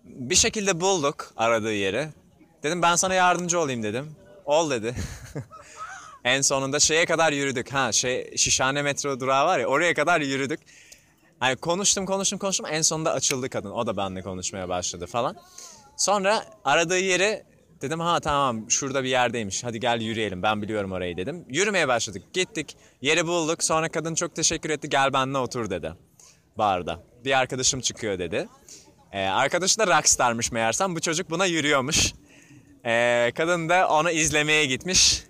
bir 0.03 0.35
şekilde 0.35 0.81
bulduk 0.81 1.31
aradığı 1.37 1.73
yeri. 1.73 2.09
Dedim 2.63 2.81
ben 2.81 2.95
sana 2.95 3.13
yardımcı 3.13 3.59
olayım 3.59 3.83
dedim. 3.83 4.15
Ol 4.47 4.69
dedi. 4.69 4.95
en 6.23 6.41
sonunda 6.41 6.79
şeye 6.79 7.05
kadar 7.05 7.31
yürüdük. 7.31 7.73
Ha 7.73 7.91
şey 7.91 8.37
Şişhane 8.37 8.81
metro 8.81 9.19
durağı 9.19 9.45
var 9.45 9.59
ya 9.59 9.67
oraya 9.67 9.93
kadar 9.93 10.21
yürüdük. 10.21 10.59
Hani 11.39 11.55
konuştum 11.55 12.05
konuştum 12.05 12.39
konuştum 12.39 12.65
en 12.69 12.81
sonunda 12.81 13.13
açıldı 13.13 13.49
kadın. 13.49 13.71
O 13.71 13.87
da 13.87 13.97
benimle 13.97 14.21
konuşmaya 14.21 14.69
başladı 14.69 15.07
falan. 15.07 15.37
Sonra 15.97 16.45
aradığı 16.65 16.99
yeri 16.99 17.43
dedim 17.81 17.99
ha 17.99 18.19
tamam 18.19 18.71
şurada 18.71 19.03
bir 19.03 19.09
yerdeymiş. 19.09 19.63
Hadi 19.63 19.79
gel 19.79 20.01
yürüyelim 20.01 20.43
ben 20.43 20.61
biliyorum 20.61 20.91
orayı 20.91 21.17
dedim. 21.17 21.45
Yürümeye 21.49 21.87
başladık 21.87 22.23
gittik 22.33 22.77
yeri 23.01 23.27
bulduk. 23.27 23.63
Sonra 23.63 23.89
kadın 23.89 24.15
çok 24.15 24.35
teşekkür 24.35 24.69
etti 24.69 24.89
gel 24.89 25.13
benimle 25.13 25.37
otur 25.37 25.69
dedi. 25.69 25.93
Barda. 26.57 27.03
Bir 27.25 27.37
arkadaşım 27.37 27.81
çıkıyor 27.81 28.19
dedi. 28.19 28.47
Ee, 29.11 29.19
arkadaşı 29.19 29.79
da 29.79 29.97
rockstarmış 29.97 30.51
meğersem 30.51 30.95
bu 30.95 31.01
çocuk 31.01 31.29
buna 31.29 31.45
yürüyormuş. 31.45 32.13
Ee, 32.87 33.31
kadın 33.35 33.69
da 33.69 33.87
onu 33.87 34.11
izlemeye 34.11 34.65
gitmiş. 34.65 35.23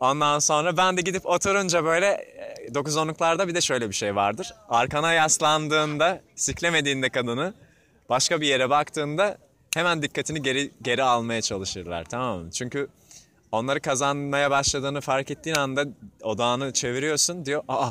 Ondan 0.00 0.38
sonra 0.38 0.76
ben 0.76 0.96
de 0.96 1.00
gidip 1.00 1.26
oturunca 1.26 1.84
böyle 1.84 2.06
e, 2.06 2.68
9-10'luklarda 2.68 3.48
bir 3.48 3.54
de 3.54 3.60
şöyle 3.60 3.88
bir 3.88 3.94
şey 3.94 4.16
vardır. 4.16 4.54
Arkana 4.68 5.12
yaslandığında, 5.12 6.20
siklemediğinde 6.34 7.08
kadını 7.08 7.54
başka 8.08 8.40
bir 8.40 8.46
yere 8.46 8.70
baktığında 8.70 9.38
hemen 9.74 10.02
dikkatini 10.02 10.42
geri 10.42 10.70
geri 10.82 11.02
almaya 11.02 11.42
çalışırlar 11.42 12.04
tamam 12.04 12.40
mı? 12.40 12.50
Çünkü 12.50 12.88
onları 13.52 13.80
kazanmaya 13.80 14.50
başladığını 14.50 15.00
fark 15.00 15.30
ettiğin 15.30 15.56
anda 15.56 15.84
odağını 16.22 16.72
çeviriyorsun 16.72 17.44
diyor 17.44 17.62
aa 17.68 17.90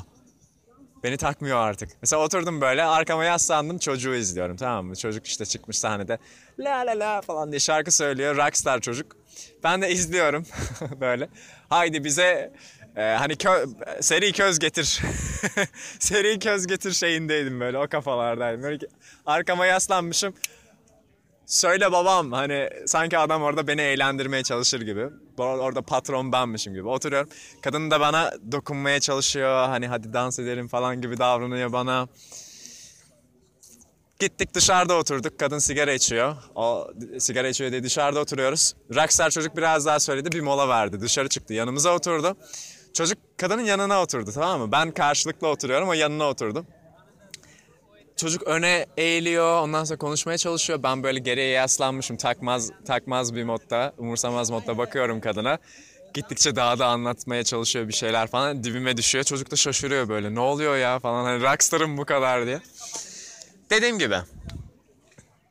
beni 1.04 1.18
takmıyor 1.18 1.58
artık. 1.58 1.90
Mesela 2.02 2.22
oturdum 2.24 2.62
böyle 2.62 2.84
arkama 2.84 3.26
yaslandım 3.26 3.78
çocuğu 3.78 4.16
izliyorum 4.16 4.58
tamam 4.58 4.86
mı? 4.86 4.96
Çocuk 4.96 5.26
işte 5.28 5.46
çıkmış 5.46 5.80
sahnede 5.80 6.18
la 6.60 6.72
la 6.86 7.00
la 7.00 7.22
falan 7.22 7.52
diye 7.52 7.60
şarkı 7.60 7.92
söylüyor 7.92 8.38
rockstar 8.38 8.80
çocuk. 8.82 9.16
Ben 9.64 9.82
de 9.82 9.90
izliyorum 9.92 10.46
böyle. 11.02 11.30
Haydi 11.70 12.04
bize 12.04 12.54
e, 12.96 13.02
hani 13.02 13.34
kö- 13.34 14.04
seri 14.04 14.32
köz 14.32 14.60
getir. 14.60 15.02
seri 16.00 16.40
köz 16.40 16.68
getir 16.68 16.92
şeyindeydim 16.92 17.60
böyle 17.60 17.78
o 17.78 17.88
kafalardaydım. 17.88 18.64
Böyle 18.64 18.80
arkama 19.26 19.66
yaslanmışım. 19.66 20.34
Söyle 21.48 21.92
babam 21.92 22.32
hani 22.32 22.70
sanki 22.86 23.18
adam 23.18 23.42
orada 23.44 23.68
beni 23.68 23.82
eğlendirmeye 23.82 24.44
çalışır 24.44 24.82
gibi. 24.82 25.10
Orada 25.38 25.82
patron 25.82 26.32
benmişim 26.32 26.74
gibi. 26.74 26.88
Oturuyorum. 26.88 27.30
Kadın 27.62 27.92
da 27.92 28.00
bana 28.00 28.32
dokunmaya 28.52 29.00
çalışıyor. 29.00 29.68
Hani 29.68 29.88
hadi 29.88 30.14
dans 30.14 30.40
edelim 30.40 30.68
falan 30.68 31.02
gibi 31.02 31.18
davranıyor 31.18 31.74
bana. 31.74 32.08
Gittik 34.20 34.54
dışarıda 34.54 34.96
oturduk. 34.96 35.40
Kadın 35.40 35.60
sigara 35.60 35.94
içiyor. 35.94 36.36
O 36.56 36.88
sigara 37.20 37.48
içiyor 37.48 37.72
diye 37.72 37.84
dışarıda 37.84 38.20
oturuyoruz. 38.20 38.74
Rockstar 38.96 39.30
çocuk 39.30 39.58
biraz 39.58 39.86
daha 39.86 40.00
söyledi. 40.00 40.32
Bir 40.32 40.42
mola 40.42 40.70
verdi. 40.70 41.02
Dışarı 41.02 41.30
çıktı. 41.30 41.54
Yanımıza 41.54 41.96
oturdu. 41.96 42.38
Çocuk 42.94 43.18
kadının 43.38 43.62
yanına 43.62 44.02
oturdu 44.02 44.32
tamam 44.34 44.62
mı? 44.62 44.72
Ben 44.72 44.92
karşılıklı 44.92 45.48
oturuyorum. 45.48 45.90
O 45.90 45.94
yanına 45.94 46.30
oturdu. 46.30 46.66
Çocuk 48.18 48.44
öne 48.44 48.86
eğiliyor. 48.98 49.62
Ondan 49.62 49.84
sonra 49.84 49.98
konuşmaya 49.98 50.38
çalışıyor. 50.38 50.84
Ben 50.84 51.04
böyle 51.04 51.20
geriye 51.20 51.48
yaslanmışım. 51.48 52.18
Takmaz 52.18 52.72
takmaz 52.86 53.36
bir 53.36 53.44
modda, 53.44 53.94
umursamaz 53.98 54.50
modda 54.50 54.78
bakıyorum 54.78 55.22
kadına. 55.22 55.58
Gittikçe 56.14 56.56
daha 56.56 56.80
da 56.80 56.88
anlatmaya 56.88 57.44
çalışıyor 57.44 57.88
bir 57.88 57.94
şeyler 57.94 58.28
falan. 58.28 58.64
Dibime 58.64 58.98
düşüyor. 58.98 59.24
Çocuk 59.24 59.52
da 59.52 59.56
şaşırıyor 59.56 60.10
böyle. 60.10 60.36
Ne 60.36 60.40
oluyor 60.40 60.78
ya 60.78 61.00
falan. 61.00 61.24
Hani 61.24 61.44
rockstarım 61.44 61.98
bu 61.98 62.06
kadar 62.06 62.46
diye. 62.46 62.62
Dediğim 63.70 64.00
gibi 64.00 64.16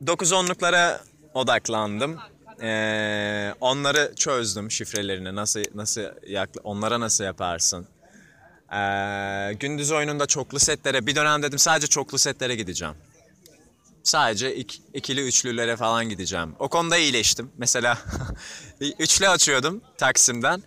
9-10'luklara 0.03 0.99
odaklandım. 1.33 2.17
Ee, 2.61 3.53
onları 3.61 4.13
çözdüm 4.15 4.71
şifrelerini 4.71 5.35
nasıl 5.35 5.61
nasıl 5.75 6.01
yakla, 6.27 6.61
onlara 6.63 6.99
nasıl 6.99 7.23
yaparsın. 7.23 7.87
Ee, 8.73 9.53
gündüz 9.59 9.91
oyununda 9.91 10.25
çoklu 10.25 10.59
setlere 10.59 11.05
bir 11.05 11.15
dönem 11.15 11.43
dedim 11.43 11.59
sadece 11.59 11.87
çoklu 11.87 12.17
setlere 12.17 12.55
gideceğim. 12.55 12.93
Sadece 14.03 14.55
ik- 14.55 14.79
ikili 14.93 15.27
üçlülere 15.27 15.75
falan 15.75 16.09
gideceğim. 16.09 16.55
O 16.59 16.67
konuda 16.69 16.97
iyileştim. 16.97 17.51
Mesela 17.57 17.97
üçlü 18.99 19.29
açıyordum 19.29 19.81
Taksim'den. 19.97 20.63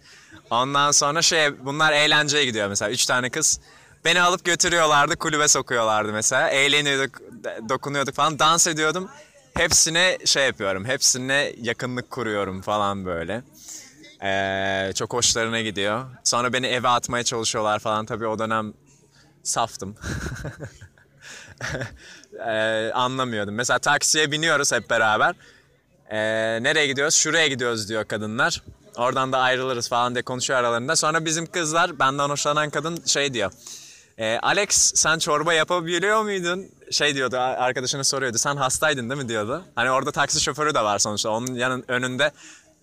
Ondan 0.50 0.90
sonra 0.90 1.22
şey 1.22 1.64
bunlar 1.64 1.92
eğlenceye 1.92 2.44
gidiyor 2.44 2.68
mesela. 2.68 2.90
Üç 2.90 3.06
tane 3.06 3.30
kız 3.30 3.60
beni 4.04 4.20
alıp 4.20 4.44
götürüyorlardı 4.44 5.16
kulübe 5.16 5.48
sokuyorlardı 5.48 6.12
mesela. 6.12 6.48
Eğleniyorduk, 6.48 7.20
dokunuyorduk 7.68 8.14
falan 8.14 8.38
dans 8.38 8.66
ediyordum. 8.66 9.08
Hepsine 9.54 10.18
şey 10.24 10.46
yapıyorum. 10.46 10.84
Hepsine 10.84 11.52
yakınlık 11.62 12.10
kuruyorum 12.10 12.62
falan 12.62 13.04
böyle. 13.04 13.42
Ee, 14.22 14.92
çok 14.94 15.12
hoşlarına 15.12 15.60
gidiyor. 15.60 16.04
Sonra 16.24 16.52
beni 16.52 16.66
eve 16.66 16.88
atmaya 16.88 17.24
çalışıyorlar 17.24 17.78
falan. 17.78 18.06
Tabii 18.06 18.26
o 18.26 18.38
dönem 18.38 18.72
saftım. 19.42 19.96
Ee, 22.46 22.90
anlamıyordum. 22.94 23.54
Mesela 23.54 23.78
taksiye 23.78 24.32
biniyoruz 24.32 24.72
hep 24.72 24.90
beraber. 24.90 25.34
Ee, 26.10 26.18
nereye 26.62 26.86
gidiyoruz? 26.86 27.14
Şuraya 27.14 27.46
gidiyoruz 27.48 27.88
diyor 27.88 28.04
kadınlar. 28.04 28.62
Oradan 28.96 29.32
da 29.32 29.38
ayrılırız 29.38 29.88
falan 29.88 30.14
diye 30.14 30.22
konuşuyor 30.22 30.58
aralarında. 30.60 30.96
Sonra 30.96 31.24
bizim 31.24 31.46
kızlar, 31.46 31.98
benden 31.98 32.28
hoşlanan 32.28 32.70
kadın 32.70 33.02
şey 33.06 33.34
diyor. 33.34 33.52
"Ee, 34.18 34.38
Alex 34.42 34.92
sen 34.94 35.18
çorba 35.18 35.52
yapabiliyor 35.54 36.22
muydun? 36.22 36.66
Şey 36.90 37.14
diyordu, 37.14 37.36
arkadaşına 37.38 38.04
soruyordu. 38.04 38.38
Sen 38.38 38.56
hastaydın 38.56 39.10
değil 39.10 39.22
mi 39.22 39.28
diyordu. 39.28 39.64
Hani 39.74 39.90
orada 39.90 40.12
taksi 40.12 40.40
şoförü 40.40 40.74
de 40.74 40.80
var 40.84 40.98
sonuçta. 40.98 41.30
Onun 41.30 41.54
yanın 41.54 41.84
önünde 41.88 42.30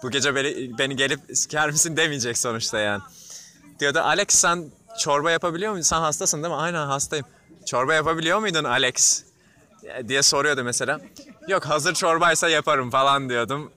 bu 0.04 0.12
gece 0.12 0.36
beni, 0.36 0.78
beni 0.78 0.96
gelip 0.96 1.20
siker 1.34 1.72
misin 1.72 1.98
demeyecek 1.98 2.38
sonuçta 2.38 2.80
yani. 2.80 3.02
Diyordu 3.80 4.00
Alex 4.00 4.28
sen 4.30 4.66
çorba 5.00 5.32
yapabiliyor 5.32 5.72
musun? 5.72 5.82
Sen 5.82 6.00
hastasın 6.00 6.44
değil 6.44 6.54
mi? 6.54 6.60
Aynen 6.60 6.86
hastayım. 6.86 7.26
Çorba 7.66 7.94
yapabiliyor 7.94 8.40
muydun 8.40 8.64
Alex? 8.64 9.24
diye 10.08 10.24
soruyordu 10.24 10.64
mesela. 10.64 11.02
Yok 11.48 11.66
hazır 11.66 11.94
çorbaysa 11.94 12.50
yaparım 12.50 12.90
falan 12.90 13.30
diyordum. 13.30 13.72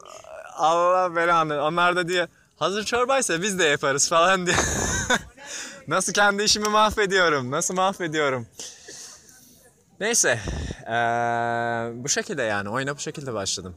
Allah 0.57 1.17
belanı. 1.17 1.63
Onlar 1.65 1.97
da 1.97 2.09
diyor 2.09 2.29
hazır 2.57 2.85
çorbaysa 2.85 3.43
biz 3.43 3.59
de 3.59 3.65
yaparız 3.65 4.09
falan 4.09 4.47
diye. 4.47 4.57
Nasıl 5.89 6.13
kendi 6.13 6.43
işimi 6.43 6.69
mahvediyorum. 6.69 7.51
Nasıl 7.51 7.75
mahvediyorum. 7.75 8.47
Neyse. 10.01 10.41
eee, 10.87 12.03
bu 12.05 12.09
şekilde 12.09 12.43
yani. 12.43 12.69
Oyuna 12.69 12.97
bu 12.97 13.01
şekilde 13.01 13.35
başladım. 13.35 13.77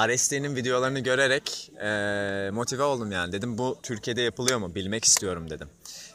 RST'nin 0.00 0.56
videolarını 0.56 1.00
görerek 1.00 1.70
eee, 1.80 2.50
motive 2.50 2.82
oldum 2.82 3.12
yani. 3.12 3.32
Dedim 3.32 3.58
bu 3.58 3.78
Türkiye'de 3.82 4.20
yapılıyor 4.22 4.58
mu? 4.58 4.74
Bilmek 4.74 5.04
istiyorum 5.04 5.50
dedim. 5.50 5.68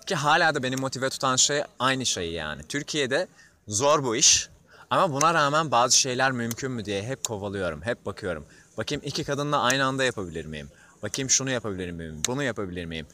Ki 0.05 0.15
hala 0.15 0.55
da 0.55 0.63
beni 0.63 0.75
motive 0.75 1.09
tutan 1.09 1.35
şey 1.35 1.61
aynı 1.79 2.05
şey 2.05 2.31
yani. 2.31 2.63
Türkiye'de 2.63 3.27
zor 3.67 4.03
bu 4.03 4.15
iş. 4.15 4.49
Ama 4.89 5.13
buna 5.13 5.33
rağmen 5.33 5.71
bazı 5.71 5.97
şeyler 5.97 6.31
mümkün 6.31 6.71
mü 6.71 6.85
diye 6.85 7.03
hep 7.03 7.23
kovalıyorum. 7.23 7.81
Hep 7.81 8.05
bakıyorum. 8.05 8.45
Bakayım 8.77 9.01
iki 9.05 9.23
kadınla 9.23 9.61
aynı 9.61 9.85
anda 9.85 10.03
yapabilir 10.03 10.45
miyim? 10.45 10.69
Bakayım 11.03 11.29
şunu 11.29 11.49
yapabilir 11.51 11.91
miyim? 11.91 12.21
Bunu 12.27 12.43
yapabilir 12.43 12.85
miyim? 12.85 13.05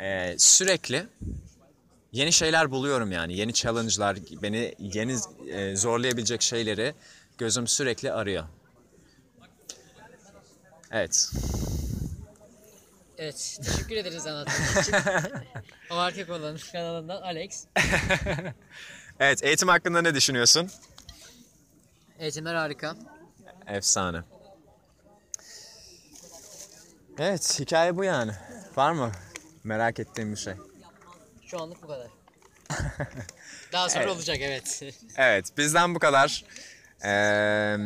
Eee, 0.00 0.34
sürekli 0.38 1.06
yeni 2.12 2.32
şeyler 2.32 2.70
buluyorum 2.70 3.12
yani. 3.12 3.36
Yeni 3.36 3.52
challenge'lar, 3.54 4.16
beni 4.42 4.74
yeni 4.78 5.16
e, 5.50 5.76
zorlayabilecek 5.76 6.42
şeyleri 6.42 6.94
gözüm 7.38 7.66
sürekli 7.66 8.12
arıyor. 8.12 8.44
Evet. 10.96 11.30
Evet. 13.18 13.58
Teşekkür 13.64 13.96
ederiz 13.96 14.26
anlattığın 14.26 14.80
için. 14.80 14.94
o 15.90 15.94
erkek 15.94 16.30
olan 16.30 16.58
kanalından 16.72 17.22
Alex. 17.22 17.64
Evet, 19.20 19.44
eğitim 19.44 19.68
hakkında 19.68 20.02
ne 20.02 20.14
düşünüyorsun? 20.14 20.70
Eğitimler 22.18 22.54
harika. 22.54 22.96
Efsane. 23.66 24.22
Evet, 27.18 27.60
hikaye 27.60 27.96
bu 27.96 28.04
yani. 28.04 28.32
Var 28.76 28.92
mı 28.92 29.12
merak 29.64 30.00
ettiğim 30.00 30.32
bir 30.32 30.36
şey? 30.36 30.54
Şu 31.46 31.62
anlık 31.62 31.82
bu 31.82 31.86
kadar. 31.86 32.08
Daha 33.72 33.88
sonra 33.88 34.04
Evet. 34.04 34.16
olacak 34.16 34.36
evet. 34.40 34.82
Evet, 35.16 35.46
bizden 35.58 35.94
bu 35.94 35.98
kadar. 35.98 36.44
Ee, 37.04 37.76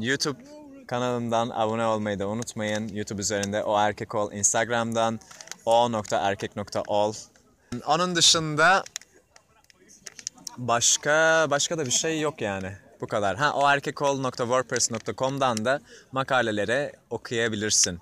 YouTube 0.00 0.57
kanalımdan 0.88 1.50
abone 1.54 1.86
olmayı 1.86 2.18
da 2.18 2.28
unutmayın. 2.28 2.88
YouTube 2.88 3.22
üzerinde 3.22 3.62
o 3.62 3.78
erkek 3.78 4.14
ol. 4.14 4.32
Instagram'dan 4.32 5.20
o.erkek.ol. 5.66 7.14
Onun 7.86 8.16
dışında 8.16 8.84
başka 10.58 11.46
başka 11.50 11.78
da 11.78 11.86
bir 11.86 11.90
şey 11.90 12.20
yok 12.20 12.40
yani. 12.40 12.72
Bu 13.00 13.06
kadar. 13.06 13.36
Ha 13.36 13.52
o 13.52 13.68
erkekol.wordpress.com'dan 13.68 15.64
da 15.64 15.80
makaleleri 16.12 16.92
okuyabilirsin. 17.10 18.00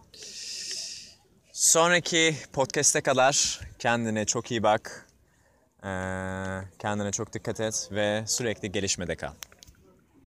Sonraki 1.53 2.37
podcast'e 2.53 3.01
kadar 3.01 3.61
kendine 3.79 4.25
çok 4.25 4.51
iyi 4.51 4.63
bak. 4.63 5.07
Ee, 5.85 5.89
kendine 6.79 7.13
çok 7.13 7.33
dikkat 7.33 7.61
et 7.61 7.89
ve 7.93 8.25
sürekli 8.27 8.73
gelişmede 8.73 9.17
kal. 9.17 9.33